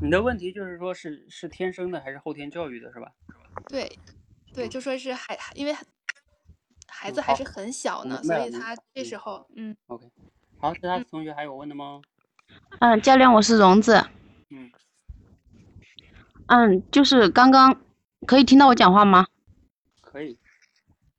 [0.00, 3.12] 你的问题就是说是是天生的还是后天教育的，是吧？
[3.68, 3.98] 对，
[4.54, 5.74] 对，就说是孩，因为
[6.88, 10.10] 孩嗯子还是很小呢，所以他这嗯时候，嗯，OK，
[10.58, 12.00] 好，其他同学还有问的吗？
[12.80, 14.02] 嗯，教练，我是荣子。
[14.48, 14.70] 嗯，
[16.46, 17.78] 嗯，就是刚刚
[18.26, 19.26] 可以听到我讲话吗？
[20.00, 20.38] 可以。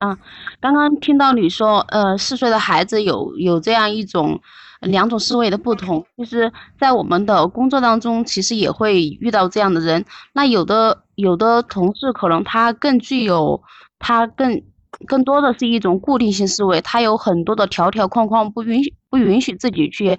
[0.02, 0.18] 啊，
[0.60, 4.42] 刚刚听到你说，呃，四岁的孩子有有这样一种
[4.80, 6.04] 两种思维的不同。
[6.18, 10.04] 就是，在我们的工作当中，其实也会遇到这样的人。
[10.34, 13.62] 那有的有的同事可能他更具有，
[14.00, 14.64] 他更
[15.06, 20.18] 更多的是一种固定性思维，他有很多的条条框框，不允许不允许自己去，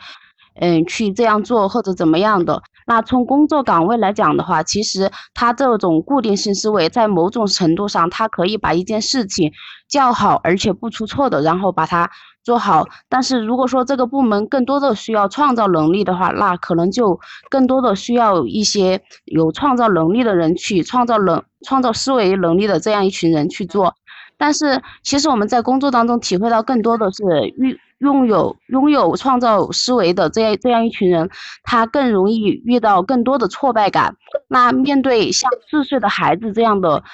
[0.55, 2.63] 嗯，去这样做或者怎么样的。
[2.87, 9.53] 那从工作岗位来讲的话，其实他这种固定性思维，在某种程度上，他可以把一件事情
[9.89, 12.11] 较好而且不出错的，然后把它
[12.43, 12.89] 做好。
[13.09, 23.95] 但是如果说这个部门更多的需要创造能力的话，那可能就更多的需要一些有创造能力的人去创造能创造思维能力的这样一群人去做。
[24.37, 27.23] 但是其实我们在工作当中体会到更多的是
[27.57, 31.31] 遇拥有拥有创造思维的这样这样一群人，
[31.63, 34.17] 他更容易遇到更多的挫败感。
[34.49, 37.05] 那面对像四岁的孩子这样的，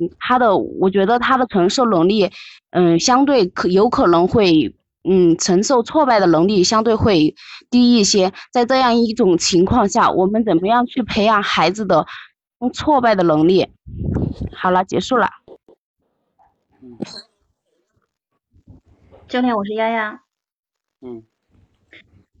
[0.00, 2.32] 嗯，他的我觉得他的承受能力，
[2.70, 4.74] 嗯，相对可有可能会，
[5.08, 7.36] 嗯，承受挫败的能力相对会
[7.70, 8.32] 低一些。
[8.50, 12.06] 在这样一种情况下，我们怎么样去培养孩子的
[12.72, 13.68] 挫败的能力？
[14.52, 15.28] 好了，结束了。
[19.28, 20.23] 教练，我是丫丫。
[21.06, 21.22] 嗯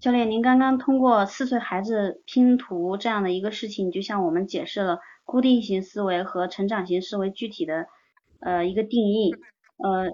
[0.00, 7.86] 教练，您刚刚通过四岁孩子拼图这样的一个事情，就向我们解释了固定型思维和成长型思维具体的
[8.40, 9.34] 呃一个定义。
[9.76, 10.10] 呃，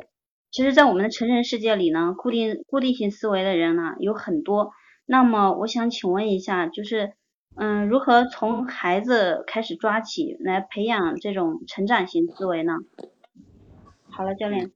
[0.51, 4.72] 其实，在我们的成人世界里呢，固定固定型思维的人呢有很多。
[5.07, 7.12] 那么，我想请问一下，就是
[7.57, 12.74] 嗯，如何从孩子开始抓起来培养这种成长型思维呢？
[14.09, 14.72] 好了，教练。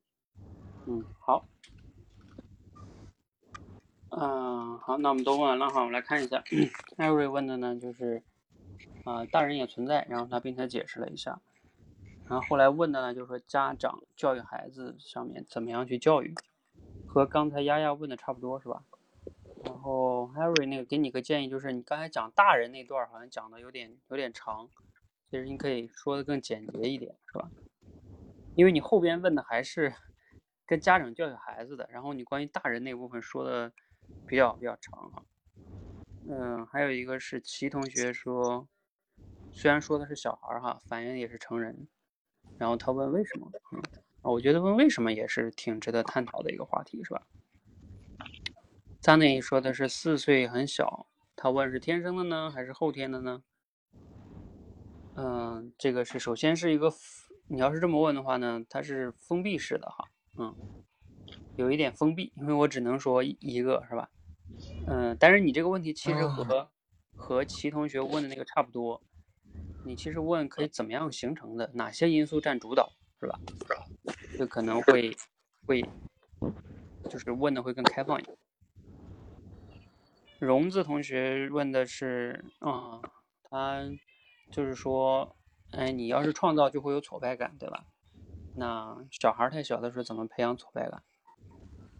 [0.87, 1.45] 嗯，好。
[4.17, 6.45] 嗯，好，那我们都问完了哈，我们来看一下，
[6.97, 8.23] 艾瑞问的呢，就是
[9.03, 11.41] 啊、大人也存在，然后他并且解释了一下，
[12.29, 16.33] 然后后来问的呢，就是说家长教育孩子上面怎么样去教育，
[17.07, 18.85] 和刚才丫丫问的差不多是吧？
[19.65, 24.71] 然后 Harry 那个给你个建议，就是你刚才讲大人那段儿好像讲的有点有点长，
[25.29, 27.51] 其实你可以说的更简洁一点，是吧？
[28.55, 29.93] 因为你后边问的还是
[30.65, 33.73] 跟家长教育孩子的，然后你关于大人那部分说的
[34.27, 35.23] 比较比较长哈。
[36.29, 38.67] 嗯，还有一个是齐同学说，
[39.53, 41.87] 虽然说的是小孩儿哈，反应也是成人，
[42.59, 43.83] 然后他问为什么，嗯，
[44.23, 47.27] 我觉得问为什么也是挺值得探讨的一个话题，是吧？
[49.01, 53.43] 张内说的是四岁很小，他问是天生的呢，还是后天的呢？
[55.17, 56.91] 嗯，这个是首先是一个，
[57.49, 60.57] 你要是这么问的话呢，它是封闭式的哈，嗯，
[61.57, 64.11] 有一点封闭，因为我只能说一个是吧？
[64.87, 66.71] 嗯，但是你这个问题其实和
[67.17, 69.01] 和齐同学问的那个差不多，
[69.85, 73.39] 你其实问可以怎么样形成的，哪些因素占主导，是吧？
[74.39, 75.17] 就可能会
[75.67, 75.83] 会
[77.09, 78.37] 就是问的会更开放一点。
[80.39, 83.01] 荣子同学问的是，啊、
[83.45, 83.89] 他
[84.51, 85.37] 就是说，
[85.71, 87.87] 哎，你要是创造就会有挫败感，对吧？
[88.57, 91.03] 那小孩儿太小的时候怎么培养挫败感？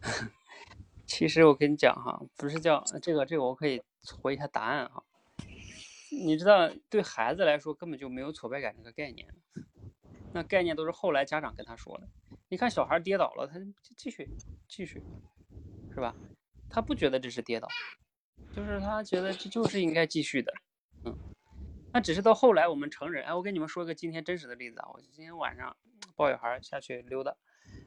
[1.07, 3.83] 其实我跟你讲哈，不是叫这个这个，我可以
[4.21, 5.03] 回一下答案哈。
[6.11, 9.27] 你知道，对孩子来说根本就没有挫败感这个概念，
[10.33, 12.09] 那概念都是后来家长跟他说的。
[12.49, 13.59] 你看小孩跌倒了，他
[13.97, 14.29] 继续
[14.69, 15.03] 继续，
[15.93, 16.15] 是吧？
[16.71, 17.69] 他不觉得这是跌倒，
[18.55, 20.53] 就是他觉得这就是应该继续的，
[21.05, 21.17] 嗯。
[21.93, 25.77] 那只是到后来我们成人，哎，我跟你们说个今天真实的例子啊，我今天晚上
[26.17, 27.37] 抱小孩下去溜达，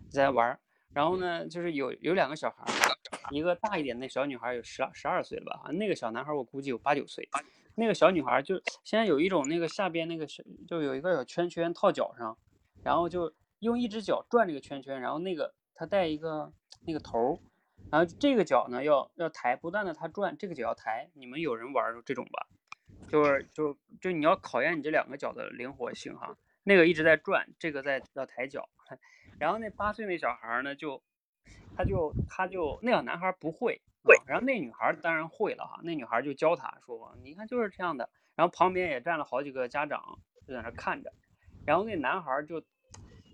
[0.10, 0.60] 在玩儿，
[0.94, 7.28] 然后呢，就是有有两个小孩儿，一个大一点的小女孩有十二十二岁了吧，啊，那个小男孩我估计有八九岁，
[7.76, 12.38] 那个小女孩就现在有一种那个下边那个小就有一个小圈圈套脚上，
[12.84, 16.52] 然后就用一只脚转这个圈圈，然后那个她带一个
[16.86, 17.40] 那个头儿，
[17.92, 22.48] 然后这个脚呢要要抬，不断的它转，这个脚要抬，你们有人玩儿这种吧？
[23.10, 26.36] 就是就就你要考验你这两个脚的灵活性哈，
[26.68, 28.68] 那个一直在转，这个在要抬脚，
[29.40, 31.02] 然后那八岁那小孩儿呢就，
[31.78, 41.14] 他就他就那小男孩儿不会，啊然后那女孩儿当然会了哈，那女孩儿就教他说，你看就是这样的，然后旁边也站了好几个家长就在那看着，
[41.66, 42.62] 然后那男孩儿就，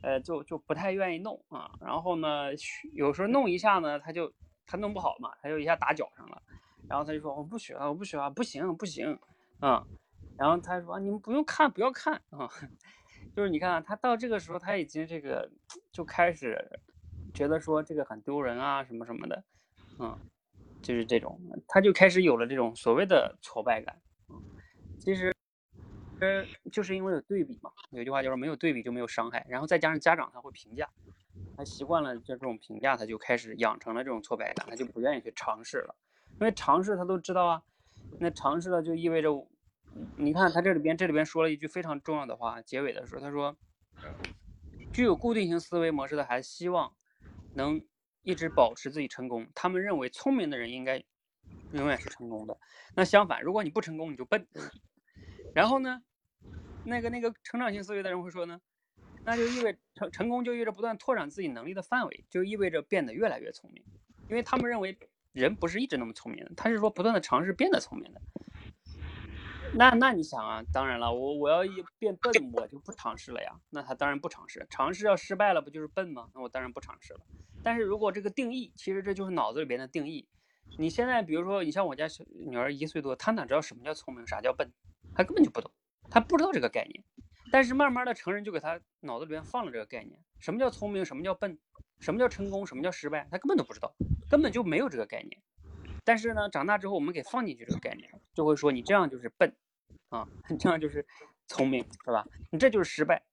[0.03, 2.51] 呃就就不太愿意弄啊，然后呢
[2.93, 4.31] 有时候弄一下呢他就
[4.67, 6.39] 他弄不好嘛，他就一下打脚上了，
[6.87, 9.19] 然后他就说我不学了，我不学了，不行不行。
[9.59, 9.83] 啊、
[10.37, 12.47] 然后他说你们不用看，不要看啊，
[13.35, 15.49] 就是你看他到这个时候他已经这个
[15.91, 16.79] 就开始
[17.33, 19.43] 觉得说这个很丢人啊什么什么的，
[19.99, 20.15] 嗯，
[20.83, 23.99] 就是这种，他就开始有了这种所谓的挫败感。
[24.29, 24.39] 嗯，
[24.99, 25.33] 其实，
[26.19, 30.87] 呃，就是因为有对比嘛，有句话就是没有对比就没有伤害，然后再加上家长他会评价，
[31.57, 35.95] 他习惯了这种评价，他就开始养成了这种挫败感，他就不愿意去尝试了，
[36.39, 37.63] 因为尝试他都知道啊。
[38.19, 39.47] 那尝试了就意味着，
[40.17, 43.55] 你看他这里边这里边说了一句非常重要的话，结尾的时候他说，
[44.91, 46.95] 具有固定型思维模式的孩子希望
[47.55, 47.83] 能
[48.23, 51.03] 一直保持自己成功，他们认为聪明的人应该
[51.73, 52.57] 永远是成功的。
[52.95, 54.47] 那相反，如果你不成功，你就笨。
[55.53, 56.01] 然后呢，
[56.85, 58.59] 那个那个成长型思维的人会说呢，
[59.23, 63.83] 那就意味成成功就意味着不断拓展自己能力的范围，就意味着变得越来越聪明，
[64.29, 64.97] 因为他们认为。
[65.33, 68.21] 人不是一直那么聪明的，他是说不断的尝试变得聪明的。
[69.75, 73.59] 那那你想啊，当然了，我我要一变笨，我就不尝试了呀。
[73.71, 76.29] 那他当然不尝试，尝试要失败了，不就是笨吗？
[76.35, 77.21] 那我当然不尝试了。
[77.63, 80.27] 但是如果这个定义，其实这就是脑子里边的定义。
[80.77, 84.71] 你现在比如说，你像我家小女儿一岁多，她哪知道什么叫聪明，啥叫笨，
[85.15, 85.71] 她根本就不懂，
[86.09, 87.03] 她不知道这个概念。
[87.51, 91.57] 但是慢慢的，成人就给她脑子里边放了这个概念，什么叫聪明，什么叫笨，
[91.99, 93.95] 什么叫成功，什么叫失败，她根本都不知道。
[94.29, 95.41] 根本就没有这个概念，
[96.03, 99.55] 但是呢，长大之后我们给放进去这个概念，就会说你这样就是笨，
[100.13, 100.27] 啊，
[100.59, 101.05] 这样就是
[101.47, 102.25] 聪明，是吧？
[102.51, 103.23] 你这就是失败。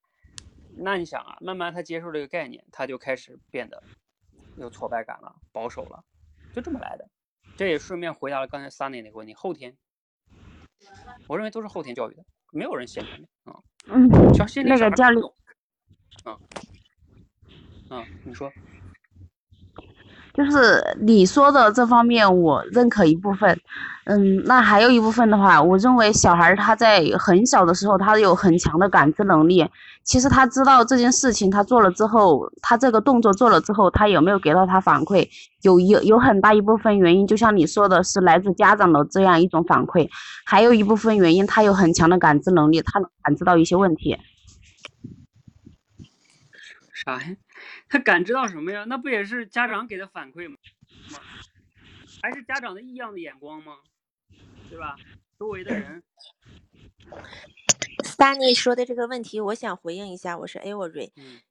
[0.77, 3.83] 那你想啊，慢慢他接受这个概念，他就开始变得
[4.57, 6.03] 有挫败感了，保守了，
[6.53, 7.07] 就这么来的。
[7.55, 9.77] 这也顺便回答了刚才 Sunny 那个问题，后天，
[11.27, 13.59] 我认为都是后天教育的，没有人先天的啊。
[13.87, 15.23] 嗯，小心那个教练，
[16.23, 16.39] 啊，
[17.89, 18.51] 啊，你说。
[20.33, 23.59] 就是你说的这方面，我认可一部分，
[24.05, 29.69] 嗯，那还有一部分的话，我认为小孩他在很小的时候，他有很强的感知能力。
[30.03, 35.27] 其实他知道这件事情他做了之后，他这个动作做了之后，他有没有给到他反馈，
[35.61, 40.09] 有有有很大一部分原因，就像你说的是来自家长的这样一种反馈，
[40.45, 44.17] 还有一部分原因，他有很强的感知能力，他能感知到一些问题。
[46.93, 47.35] 啥呀？
[47.89, 48.85] 他感知到什么呀？
[48.87, 50.57] 那不也是家长给的反馈吗？
[52.21, 53.77] 还是家长的异样的眼光吗？
[54.69, 54.95] 对吧？
[55.39, 56.03] 周围的人。
[58.03, 60.37] Sunny 说的这个问题，我想回应一下。
[60.37, 61.41] 我是 Avery，嗯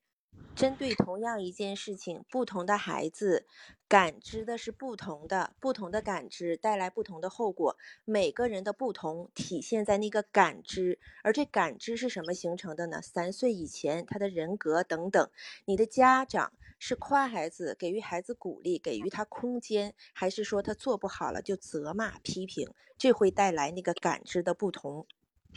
[0.54, 3.46] 针对同样一件事情，不同的孩子
[3.88, 7.78] 感知的是不同的，不同的感知带来不同的后果。
[8.04, 13.00] 每个人的不同体现在那个感知，而这感知是什么形成的呢？
[13.00, 15.30] 三岁以前，他的人格等等。
[15.64, 22.68] 你的家长是夸孩子，给予孩子鼓励，给予他空间，还是说他做不好了就责骂批评？
[22.98, 25.06] 这会带来那个感知的不同。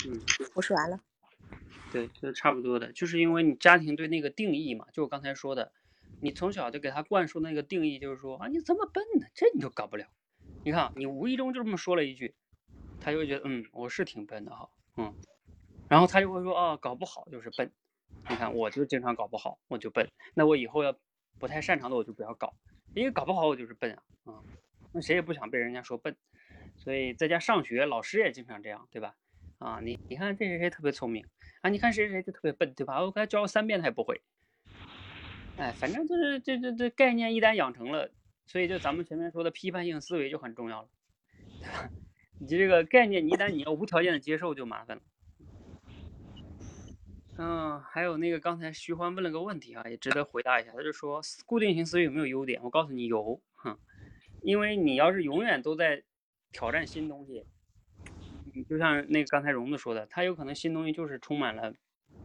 [0.06, 0.22] 嗯，
[0.54, 1.02] 我说完了。
[1.92, 5.72] 对，就是差不多的，就是因为你家庭对那个定义嘛，就我刚才说的，
[6.22, 10.08] 你从小就给他灌输那个定义，就是说啊，你这么笨呢，这你就搞不了。
[10.66, 12.36] 你看，你无意中就这么说了一句，
[13.00, 15.14] 他就会觉得，嗯，我是挺笨的哈，嗯，
[15.90, 17.72] 然后他就会说，哦，搞不好就是笨。
[18.30, 20.10] 你看，我就经常搞不好，我就笨。
[20.34, 20.96] 那我以后要
[21.40, 22.54] 不太擅长的，我就不要搞，
[22.96, 24.42] 因为搞不好我就是笨啊，啊，
[24.94, 26.16] 那谁也不想被人家说笨。
[26.78, 29.16] 所以在家上学，老师也经常这样，对吧？
[29.64, 31.26] 啊，你你看这谁谁特别聪明
[31.62, 33.02] 啊，你看谁谁就特别笨，对吧？
[33.02, 34.22] 我给他教了三遍他也不会。
[35.58, 38.12] 哎，反正就是这这这概念一旦养成了，
[38.46, 40.90] 所以就咱们前面说的批判性思维就很重要了，
[41.62, 41.90] 对吧？
[42.40, 45.04] 你这个概念，你一旦你要无条件的接受，就麻烦了。
[47.38, 50.72] 嗯，还有那个刚才徐欢问了个问题啊，也值得回答一下。
[50.74, 52.62] 他就说固定型思维有没有优点？
[52.64, 53.78] 我告诉你有，哼，
[54.42, 56.04] 因为你要是永远都在
[56.52, 57.46] 挑战新东西，
[58.70, 61.74] 就像那个刚才荣子说的，他有可能新东西就是充满了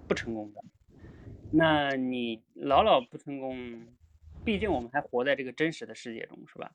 [0.06, 0.62] 不成功的。
[1.52, 3.86] 那你老老不成功，
[4.44, 6.72] 毕竟我们还活在这个真实的世界中，是吧？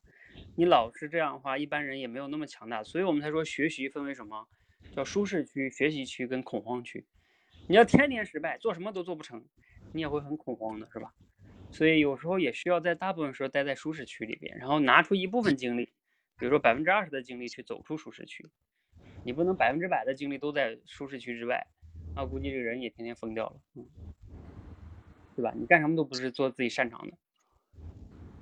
[0.56, 4.47] 你老是这样的话，一般人也没有那么强大，所以我们才说学习分为什么？
[4.91, 7.06] 叫舒适区、学习区跟恐慌区。
[7.68, 9.45] 你要天天失败，做什么都做不成，
[9.93, 11.14] 你也会很恐慌的，是吧？
[11.72, 15.86] 所以有时候也需要在大部分时候待在舒适区里边，然后拿出一部分精力，
[16.38, 18.47] 比如说百分之二十的精力去走出舒适区。
[19.24, 21.67] 你不能百分之百的精力都在舒适区之外，
[22.15, 23.86] 那估计这个人也天天疯掉了，嗯。
[25.36, 25.51] 对吧？
[25.55, 27.17] 你干什么都不是做自己擅长的。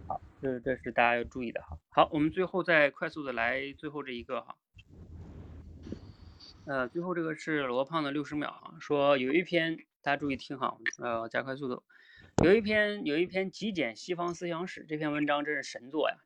[0.09, 1.79] 好，这这是大家要注意的哈。
[1.87, 4.57] 好，我们最后再快速的来最后这一个哈。
[6.65, 11.81] 呃，最后这个是罗胖的六十秒啊，说有一篇大家注意听哈，呃，加快速度。
[12.43, 16.17] 有一篇有一篇极简西方思想史，这篇文章真是神作呀，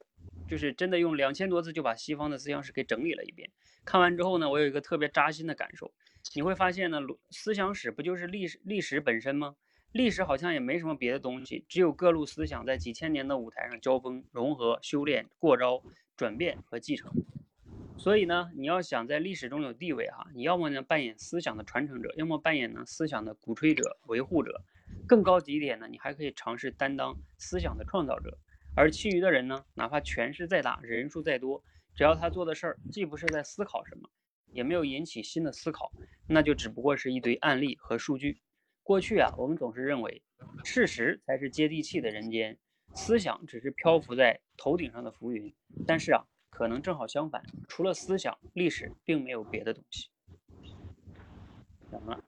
[0.49, 3.51] 就是真的用两千多字就把西方的思想史给整理了一遍。
[3.85, 5.93] 看完之后呢，我有一个特别扎心的感受，
[6.33, 9.55] 你会发现呢，思想史不就是历史历史本身吗？
[9.91, 15.81] 历史好像也没什么别的东西，只有各路思想在几千年的舞台上交锋、融合、修炼、过招、
[16.17, 17.09] 转变和继承。
[17.97, 24.61] 所以呢，你要想在历史中有地位哈，你要么呢扮演思想的传承者，要么扮演呢思想的鼓吹者、维护者。
[25.07, 28.37] 更高级一点呢，你还可以尝试担当思想的创造者。
[28.75, 31.63] 而其余的人呢，哪怕权势再大、人数再多，
[31.95, 34.09] 只要他做的事儿既不是在思考什么，
[34.51, 35.91] 也没有引起新的思考，
[36.27, 38.41] 那就只不过是一堆案例和数据。
[38.83, 40.21] 过去啊，我们总是认为
[40.63, 42.59] 事实才是接地气的人间，
[42.93, 45.55] 思想只是漂浮在头顶上的浮云。
[45.87, 50.09] 但是啊，可能正好相反，除了思想，历史并没有别的东西。
[51.89, 52.23] 讲了，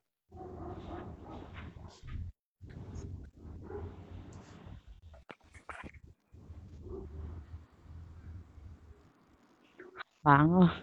[10.28, 10.76] 难啊，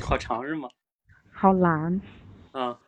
[0.00, 0.68] 好长是吗？
[1.30, 2.00] 好难。
[2.50, 2.80] 啊。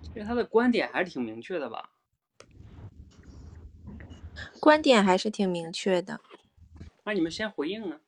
[0.00, 1.90] 其实他的观点还是挺明确的吧？
[4.60, 6.20] 观点还是挺明确的。
[7.02, 7.98] 那你们先回应呢？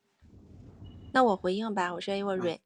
[1.12, 2.60] 那我回应吧，我是 Avery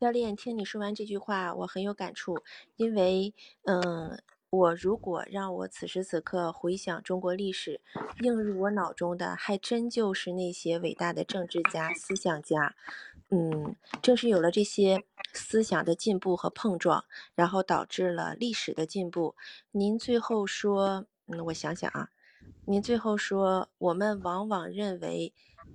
[0.00, 0.34] 教练。
[0.34, 2.36] 听你说完这句话，我很有感触，
[2.76, 3.32] 因为，
[3.66, 4.20] 嗯，
[4.56, 7.80] 我如果让我此时此刻回想中国历史，
[8.22, 12.74] 映入我脑中的还真就是那些伟大的政治家、思想家。
[13.28, 17.04] 嗯，正是有了这些思想的进步和碰撞，
[17.34, 19.34] 然后导致了历史的进步。
[19.72, 22.08] 您最后说，嗯，我想想啊，
[22.66, 25.34] 您最后说，我们往往认为，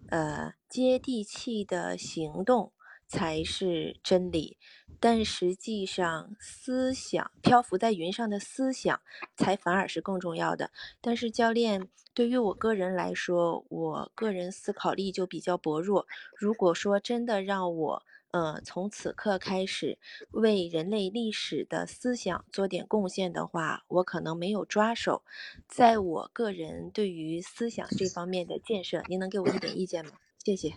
[0.10, 2.72] 呃，接地气的行动。
[3.14, 4.58] 才是真理，
[5.02, 9.02] 但实际上，思想漂浮在云上的思想
[9.36, 10.72] 才反而是更重要的。
[11.02, 16.08] 但是，教练对于我个人来说，我个人思考力就比较薄弱。
[16.38, 19.97] 如果说真的让我，呃，从此刻开始
[20.30, 25.24] 为人类历史的思想做点贡献的话，我可能没有抓手。
[25.68, 30.12] 在我个人对于思想这方面的建设，您能给我一点意见吗？
[30.45, 30.72] 谢谢。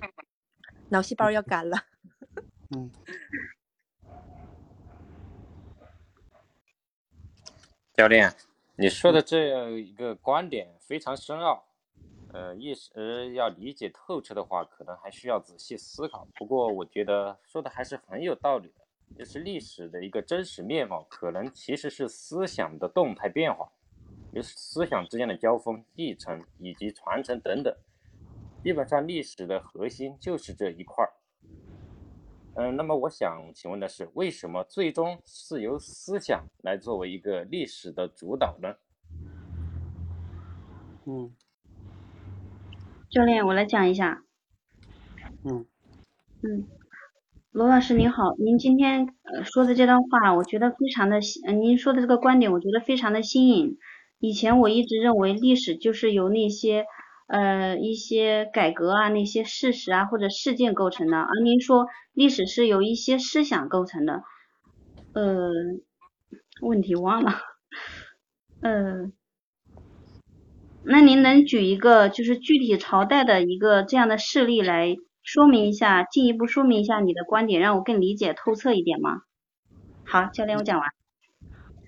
[0.89, 1.85] 脑细胞要干了。
[2.75, 2.91] 嗯，
[7.95, 8.29] 教练，
[8.75, 11.65] 你说的这样一个观点非常深奥，
[12.33, 16.27] 呃，一时要理解透彻的话，可能还需要仔细思考。
[16.35, 18.85] 不过，我觉得说的还是很有道理的，
[19.17, 23.71] 就是历史的一个真实面貌，可能其实是思想的动态变化，
[24.35, 27.73] 就是思想之间的交锋、继承以及传承等等。
[28.65, 31.13] 基本上，历史的核心就是这一块儿。
[32.57, 38.75] 嗯，那么我想请问的是，为什么最终是由思想来作为一个历史的主导呢？
[41.07, 41.35] 嗯，
[43.11, 44.23] 教练，我来讲一下。
[45.45, 45.67] 嗯
[46.43, 46.67] 嗯
[47.51, 51.19] 罗老师您好，您今天呃说的这段话，我觉得非常的
[51.53, 53.79] 您说的这个观点，我觉得非常的新颖。
[54.21, 56.87] 以前我一直认为历史就是由那些
[57.27, 64.23] 呃一些改革啊、那些事实啊或者事件构成的，而您说历史是由一些思想构成的，
[65.15, 65.51] 呃，
[66.61, 67.33] 问题忘了，
[68.61, 69.11] 呃，
[70.83, 79.23] 那您能举一个就是具体朝代的一个这样的事例来说明一下，进一步说明一下你的观点，让我更理解透彻一点吗？
[80.05, 80.91] 好，教练，我讲完。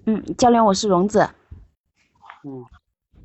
[0.06, 1.28] 嗯，教练，我是荣子。
[2.44, 2.64] 嗯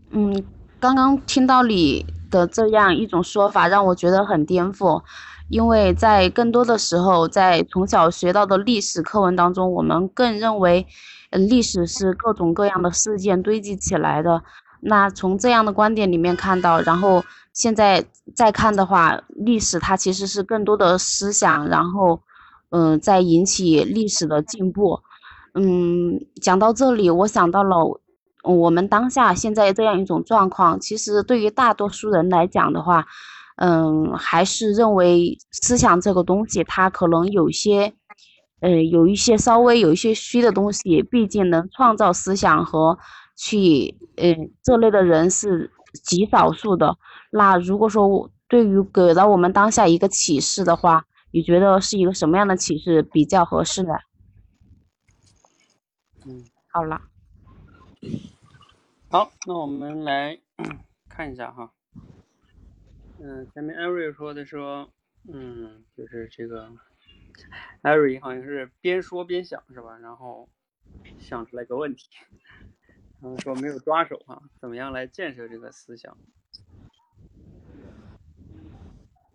[0.10, 0.46] 嗯，
[0.82, 5.04] 刚刚听到你的这样一种说法，让我觉得很颠覆。
[5.48, 10.88] 因为在更多的时候，在从小学到的历史课文当中，我们更认为，
[11.30, 14.42] 历史是各种各样的事件堆积起来的。
[14.80, 17.24] 那从这样的观点里面看到，然后
[17.54, 18.04] 现在
[18.36, 22.22] 再看的话，历史它其实是更多的思想，然后，
[22.72, 25.00] 嗯、在引起历史的进步。
[25.54, 28.01] 嗯，讲到这里，我想到了
[28.44, 33.06] 我们当下现在这样一种状况，其实对于大多数人来讲的话，
[33.58, 37.94] 嗯，还是认为思想这个东西，它可能有些，
[38.62, 42.98] 呃，有一些稍微有一些虚的东西，毕竟能创造思想和
[43.38, 45.72] 去，呃，这类的人是
[46.04, 46.98] 极少数的。
[47.32, 53.94] 那如果说我对于给到我们当下一个启示的话，你觉得是一个什么样的启示比较合适呢？
[56.26, 57.02] 嗯，好了。
[59.12, 60.40] 好，那我们来
[61.10, 61.74] 看一下哈。
[63.20, 64.90] 嗯，前面艾瑞说的说，
[65.28, 66.72] 嗯，就是这个
[67.82, 69.98] 艾瑞好像是边说边想是吧？
[69.98, 70.48] 然后
[71.20, 72.08] 想出来个问题，
[73.20, 76.18] 然后说没有抓手哈，怎么样来建设这个思想？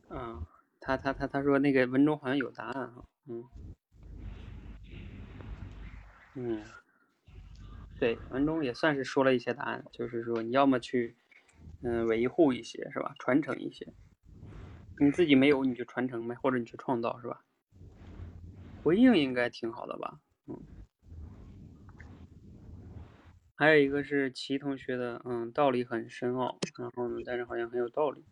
[0.08, 0.42] 嗯，
[0.80, 3.44] 他他他他说那个文中好像有答案哈，嗯
[6.32, 6.64] 嗯，
[7.98, 11.16] 对，文中也算是说了一些答案，就是说你要么去
[11.80, 13.86] 嗯维护一些是吧，传承一些，
[15.00, 17.42] 你自己没有你就传承呗，或者你去创造是吧？
[18.82, 20.58] 回应应该挺好的吧，嗯。
[23.58, 28.26] 还有一个是齐同学的，嗯，道理很深奥，然后呢，但是好像很有道理。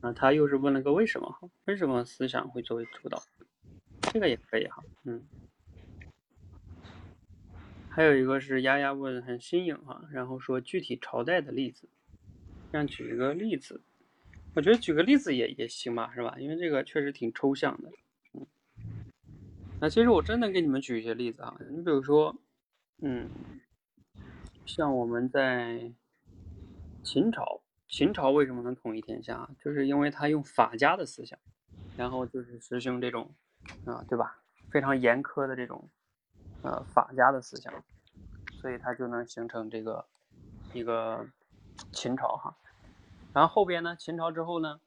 [0.00, 1.50] 啊，他又是问了个为什么？
[1.64, 3.20] 为什么思想会作为主导？
[4.02, 5.28] 这个也可以哈，嗯。
[8.00, 11.86] 还有一个是丫丫问很新颖哈，然后说具体朝代的例子，
[12.70, 13.82] 让举一个例子。
[14.54, 16.34] 我觉得举个例子也也行吧，是吧？
[16.38, 17.90] 因为这个确实挺抽象的。
[18.32, 18.46] 嗯。
[19.82, 22.34] 那其实我真的给你们举一些例子啊，你比如说，
[23.02, 23.28] 嗯，
[24.64, 25.92] 像我们在
[27.04, 29.46] 秦朝，秦朝为什么能统一天下？
[29.62, 31.38] 就是因为他用法家的思想，
[31.98, 33.34] 然后就是实行这种，
[33.84, 34.42] 啊，对吧？
[34.70, 35.90] 非常严苛的这种，
[36.62, 37.72] 呃，法家的思想，
[38.60, 40.04] 所以他就能形成这个
[40.72, 41.26] 一个
[41.92, 42.54] 秦朝哈。
[43.32, 44.80] 然后后边呢，秦朝之后呢，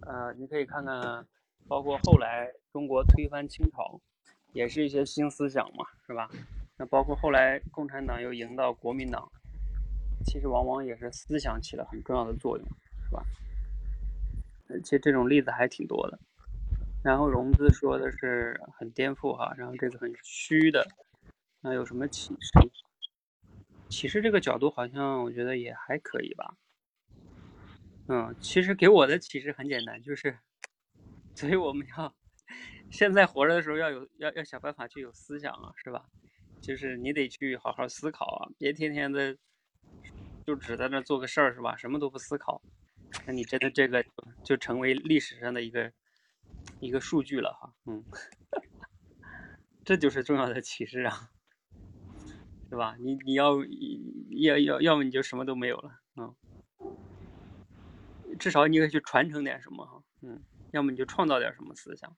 [0.00, 1.26] 呃，你可以看看，
[1.68, 4.00] 包括后来中国推翻清朝，
[4.52, 6.30] 也是一些新思想嘛，是吧？
[6.78, 9.30] 那包括后来共产党又赢到国民党，
[10.24, 12.66] 其实往往也是思想起了很重要的作用，
[13.04, 13.22] 是吧？
[14.70, 16.18] 而且这种例子还挺多的。
[17.02, 20.86] 然后融资说的是很颠覆哈，然后这个很虚的，
[21.60, 22.50] 那有什么启示？
[23.88, 26.56] 启示这个角度好像我觉得也还可以吧。
[28.08, 30.38] 嗯，其实给我的启示很简单，就是，
[31.34, 32.14] 所以我们要
[32.90, 36.04] 现在活着的时候要有要要想办法去有思想啊，是吧？
[36.60, 39.36] 就是你得去好好思考啊，别天天的
[40.46, 41.76] 就只在那做个事儿，是吧？
[41.76, 42.62] 什么都不思考，
[43.26, 44.04] 那你真的这个
[44.44, 45.92] 就成为历史上的一个
[46.80, 48.04] 一个数据了哈，嗯，
[49.84, 51.30] 这就是重要的启示啊，
[52.68, 52.96] 是吧？
[52.98, 53.56] 你你要
[54.40, 56.34] 要要要么你就什么都没有了，嗯。
[58.38, 62.16] 至少你可以去传承点什么哈，嗯，要么你就创造点什么思想，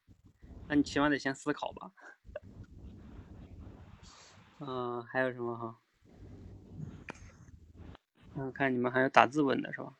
[0.69, 1.91] 那你起码得先思考吧。
[4.61, 5.79] 嗯、还有什么哈？
[8.37, 9.95] 嗯，看你们还有打字问的是吧？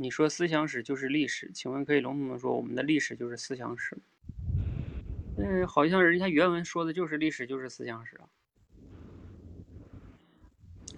[0.00, 3.98] 你说思想史就是历史，请问可以笼统的说我们的历史就是思想史？
[5.36, 8.24] 嗯，好像人家原文说的就是历史就是思想史啊，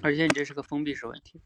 [0.03, 1.41] 而且你这是个封闭式问题。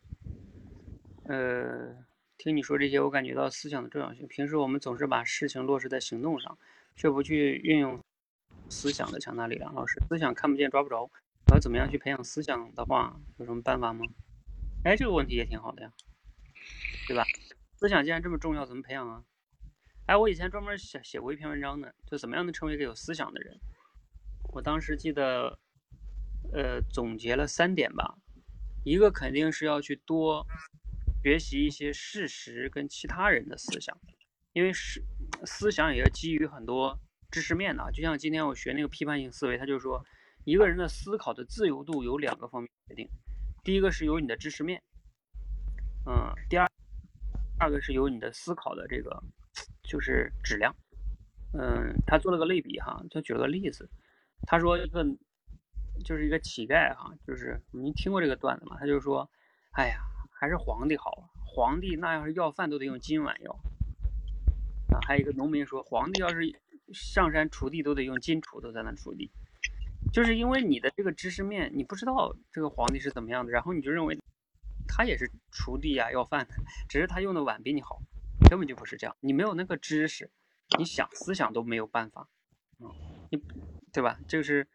[1.25, 1.97] 呃，
[2.37, 4.29] 听你说这些，我感觉到思想的重要性。
[4.29, 6.59] 平时我们总是把事情落实在行动上，
[6.95, 7.99] 却不去运用
[8.69, 9.75] 思想的强大力量。
[9.75, 14.05] 老师，思想看不见抓不着，我要怎么样去培养思想的话，有什么办法吗？
[14.85, 15.93] 哎，这个问题也挺好的呀，
[17.09, 17.25] 对吧？
[17.79, 19.23] 思想既然这么重要，怎么培养啊？
[20.07, 23.59] 哎，我以前专门写写过一篇文章呢，就怎么样能成为一个有思想的人。
[24.53, 25.59] 我当时记得，
[26.53, 28.17] 呃，总结了三点吧。
[28.85, 30.47] 一个肯定是要去多
[31.23, 33.99] 学习一些事实跟其他人的思想，
[34.53, 35.05] 因为是
[35.45, 36.97] 思想也要基于很多
[37.33, 37.91] 知识面的。
[37.93, 40.01] 就像今天我学那个批判性思维，他就说，
[40.45, 43.09] 一个人的思考的自由度有两个方面决定，
[43.65, 44.81] 第一个是由你的知识面，
[46.07, 46.71] 嗯，第二，
[47.59, 49.23] 二个是由你的思考的这个
[49.83, 50.75] 就是质量。
[51.53, 53.89] 嗯，他做了个类比哈，就举了个例子，
[54.47, 55.05] 他说一个。
[56.05, 58.77] 就是一个乞丐哈，就是您听过这个段子吗？
[58.79, 59.27] 他就说，
[59.71, 59.97] 哎呀，
[60.31, 63.51] 还是皇帝好，皇帝那要是要饭都得用金碗要
[64.93, 65.01] 啊。
[65.07, 66.55] 还有一个农民说，皇帝要是
[66.93, 69.31] 上山锄地都得用金锄头在那锄地，
[70.13, 74.19] 就是因为你的这个知识面，你不知道这个皇帝是怎么样的，然后你就认为
[74.87, 76.55] 他也是锄地呀要饭的，
[76.89, 78.01] 只是他用的碗比你好，
[78.49, 79.17] 根本就不是这样。
[79.21, 80.31] 你没有那个知识，
[80.79, 82.29] 你想思想都没有办法，
[82.81, 82.95] 嗯，
[83.31, 83.43] 你
[83.93, 84.19] 对吧？
[84.27, 84.69] 就是。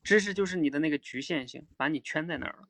[0.00, 2.68] 知识就是你的那个局限性，把你圈在那儿了。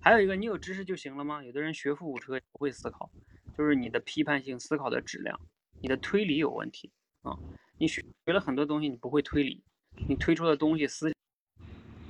[0.00, 1.42] 还有一个，你有知识就行了吗？
[1.42, 3.10] 有的人学富五车不会思考，
[3.56, 5.40] 就是你的批判性思考的质量，
[5.80, 6.92] 你的推理有问题
[7.22, 7.36] 啊。
[7.78, 9.64] 你学学了很多东西，你不会推理，
[10.08, 11.10] 你推出的东西思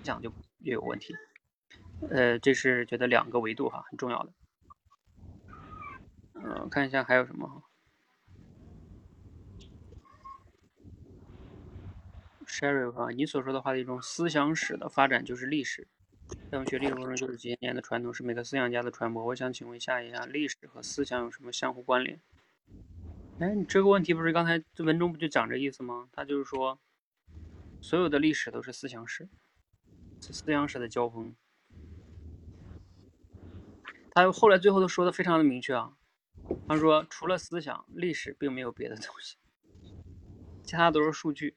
[0.02, 1.14] 想就也有问题。
[2.10, 4.32] 呃，这是觉得两个维度哈，很重要的。
[6.34, 7.62] 嗯，看一下还有什么哈。
[12.46, 15.86] Sherry 啊，你所说的话的一种思想史的发展就是历史，
[16.50, 19.24] 在我们学历史过程中就是几千年的传统，是每个思想家的传播。
[19.26, 22.20] 我想请问一下一下，历史和思想有什么相互关联？
[23.40, 26.08] 哎，你这个问题不是刚才这文中不就讲这意思吗？
[26.12, 26.78] 他就是说，
[27.80, 29.28] 所有的历史都是思想史，
[30.20, 31.34] 思想史的交锋。
[34.24, 35.96] 他后来最后都说的非常的明确啊，
[36.66, 39.36] 他说除了思想，历史并没有别的东西，
[40.64, 41.54] 其他都是数据。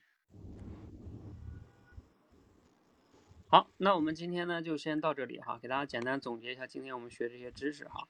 [3.48, 8.08] 好，那我们今天呢就先到这里哈，给大家简单总结一下今天我们学这些知识哈，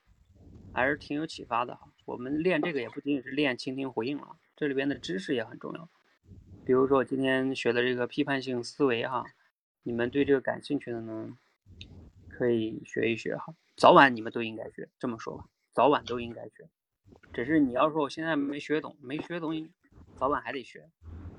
[0.73, 1.93] 还是挺有启发的哈。
[2.03, 5.89] 我们练这个也不仅仅是练倾听回应了，这里边的知识也很重要。
[6.65, 9.25] 比如说我今天学的这个批判性思维哈，
[9.83, 11.37] 你们对这个感兴趣的呢，
[12.29, 16.69] 可以学一学哈，早晚你们都应该学，这么说吧，早晚都应该学。
[17.33, 19.71] 只是你要说我现在没学懂，没学懂，
[20.15, 20.87] 早晚还得学。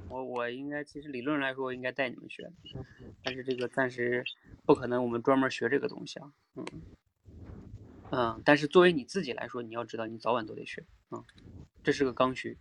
[0.08, 2.52] 我我应该其实理论来说应该带你们学，
[3.22, 4.24] 但是这个暂时
[4.66, 6.66] 不可能，我们专门学这个东西啊，嗯
[8.10, 11.24] 嗯，但是作为你自己来说，你要知道你早晚都得学啊，
[11.84, 12.58] 这是个刚需，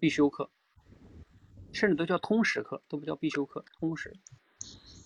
[0.00, 0.50] 必修课，
[1.72, 4.16] 甚至都叫通识课，都不叫必修课，通识。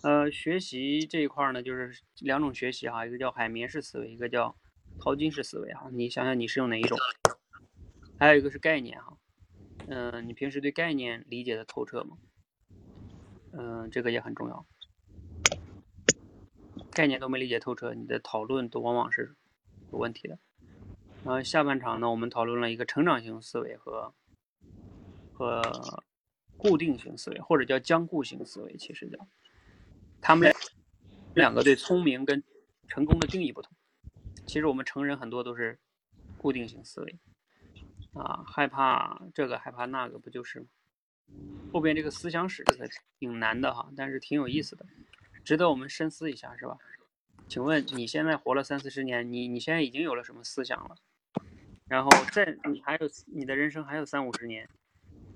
[0.03, 4.57] 呃，学习这一块呢，就是两种学习哈，一个叫海绵式思维，一个叫
[4.99, 6.99] 淘金式思维哈，你想想你是用哪一种？
[8.19, 9.17] 还有一个是概念哈。
[9.89, 12.17] 嗯，你平时对概念理解的透彻吗？
[13.53, 14.65] 嗯，这个也很重要。
[16.93, 19.35] 概念都没理解透彻，你的讨论都往往是
[19.93, 20.39] 有问题的。
[21.25, 24.15] 然后下半场呢，我们讨论了一个成长型思维和
[25.33, 25.61] 和
[26.57, 29.29] 固定型思维，或者叫僵固型思维，其实叫
[30.21, 30.53] 他们
[31.35, 32.43] 两个对聪明跟
[32.89, 33.73] 成功的定义不同。
[34.47, 35.79] 其实我们成人很多都是
[36.37, 37.19] 固定型思维。
[38.13, 40.67] 啊，害怕这个，害怕那个，不就是吗？
[41.73, 42.89] 后边这个思想史这个
[43.21, 44.85] 挺难的哈，但是挺有意思的，
[45.45, 46.77] 值得我们深思一下，是吧？
[47.49, 50.97] 请问你现在活了三四十年，你你现在已经有了什么思想了？
[51.87, 54.69] 然后在你还有你的人生还有三五十年，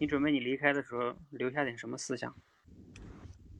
[0.01, 2.35] 你准备你离开的时候留下点什么思想？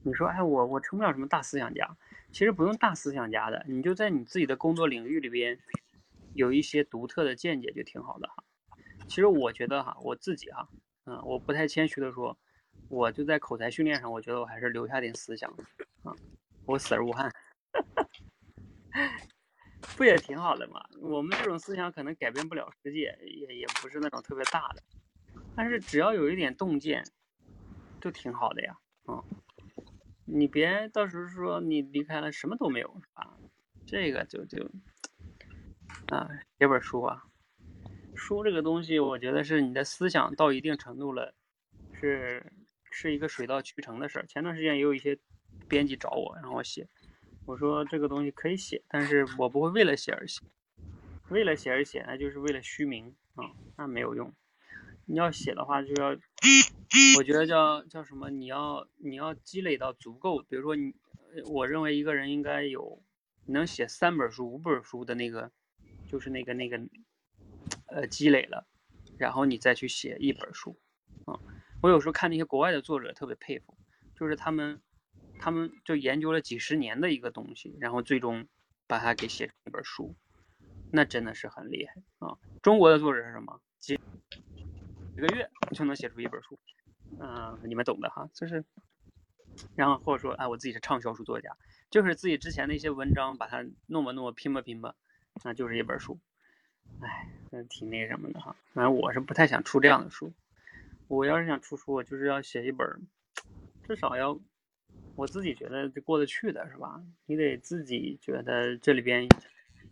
[0.05, 1.97] 你说，哎，我我成不了什么大思想家，
[2.31, 5.57] 其实不用大思想家的，你就在你自己的工作领域里边
[6.35, 8.43] 有一些独特的见解就挺好的哈。
[9.07, 10.69] 其实我觉得哈，我自己哈，
[11.05, 12.37] 嗯，我不太谦虚的说，
[12.87, 15.51] 我就在口才训练上，我觉得我还是留下点思想
[16.03, 16.13] 啊，
[16.67, 17.33] 我死而无憾，
[19.97, 20.85] 不也挺好的吗？
[21.01, 24.83] 我们这种思想可能改变不了世界，也也不是那种特别大的，
[25.55, 27.03] 但是只要有一点洞见，
[27.99, 29.23] 就挺好的呀，啊，
[30.25, 33.37] 你别到时候说你离开了什么都没有啊，
[33.85, 34.69] 这个就就
[36.07, 36.27] 啊，
[36.57, 37.23] 写本书啊。
[38.15, 41.35] 书这个东西，我觉得是你的思想到一定程度了，
[41.93, 42.51] 是
[42.89, 44.25] 是一个水到渠成的事儿。
[44.25, 45.19] 前段时间也有一些
[45.67, 46.87] 编辑找我让我写，
[47.45, 50.41] 我说这个东西可以写，但是我不会为了写而写，
[51.29, 54.33] 为了写而写，那就是为了虚名啊，那没有用。
[55.05, 56.09] 你要写的话，就要，
[57.17, 58.29] 我觉得叫叫什么？
[58.29, 60.93] 你要你要积累到足够，比如说你，
[61.45, 63.01] 我认为一个人应该有
[63.45, 65.51] 能写三本书、五本书的那个，
[66.07, 66.79] 就是那个那个。
[67.87, 68.67] 呃，积累了，
[69.17, 70.77] 然后你再去写一本书，
[71.25, 71.39] 啊，
[71.81, 73.75] 我有时候看那些国外的作者特别佩服，
[74.15, 74.81] 就是他们，
[75.39, 78.47] 他们就研究了几十年的一个东西，然后最终
[78.85, 80.15] 把它给写成一本书，
[80.91, 82.37] 那真的是很厉害啊！
[82.61, 83.59] 中国的作者是什么？
[85.15, 86.59] 一个月就能写出一本书，
[87.19, 88.65] 嗯，你们懂的哈，就是，
[89.75, 91.55] 然后或者说，哎，我自己是畅销书作家，
[91.89, 94.93] 就是自己之前的一些文章把它弄吧弄吧拼吧拼吧，
[95.43, 96.19] 那就是一本书。
[97.01, 98.55] 哎，那挺那什么的哈。
[98.73, 100.33] 反正我是不太想出这样的书。
[101.07, 103.07] 我要是想出书，我就是要写一本，
[103.83, 104.37] 至少要
[105.15, 107.01] 我自己觉得过得去的，是吧？
[107.25, 109.29] 你得自己觉得这里边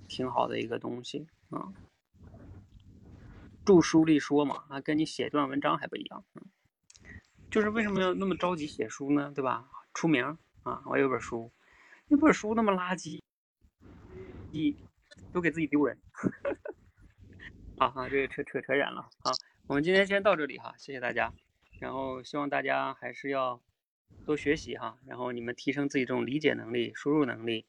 [0.09, 1.71] 挺好的一个东西啊。
[3.65, 6.23] 著书立说嘛，啊，跟你写段文章还不一样。
[7.49, 9.31] 就是为什么要那么着急写书呢？
[9.35, 9.69] 对吧？
[9.93, 10.81] 出名啊！
[10.87, 11.51] 我有本书，
[12.07, 13.21] 那本书那么垃圾，
[14.51, 14.75] 一
[15.31, 15.97] 都给自己丢人。
[17.77, 19.07] 好哈，这个扯扯扯远了。
[19.19, 19.31] 好，
[19.67, 21.31] 我们今天先到这里哈，谢谢大家。
[21.79, 23.61] 然后希望大家还是要
[24.25, 27.67] 多学习哈，然后你们提升自己这种理解能力、输入能力、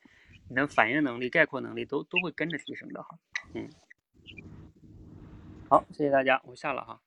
[0.48, 3.18] 你的反应能力、概括能力都都会跟着提升的哈。
[3.54, 3.68] 嗯，
[5.74, 7.00] 好，谢谢大家，我下了哈。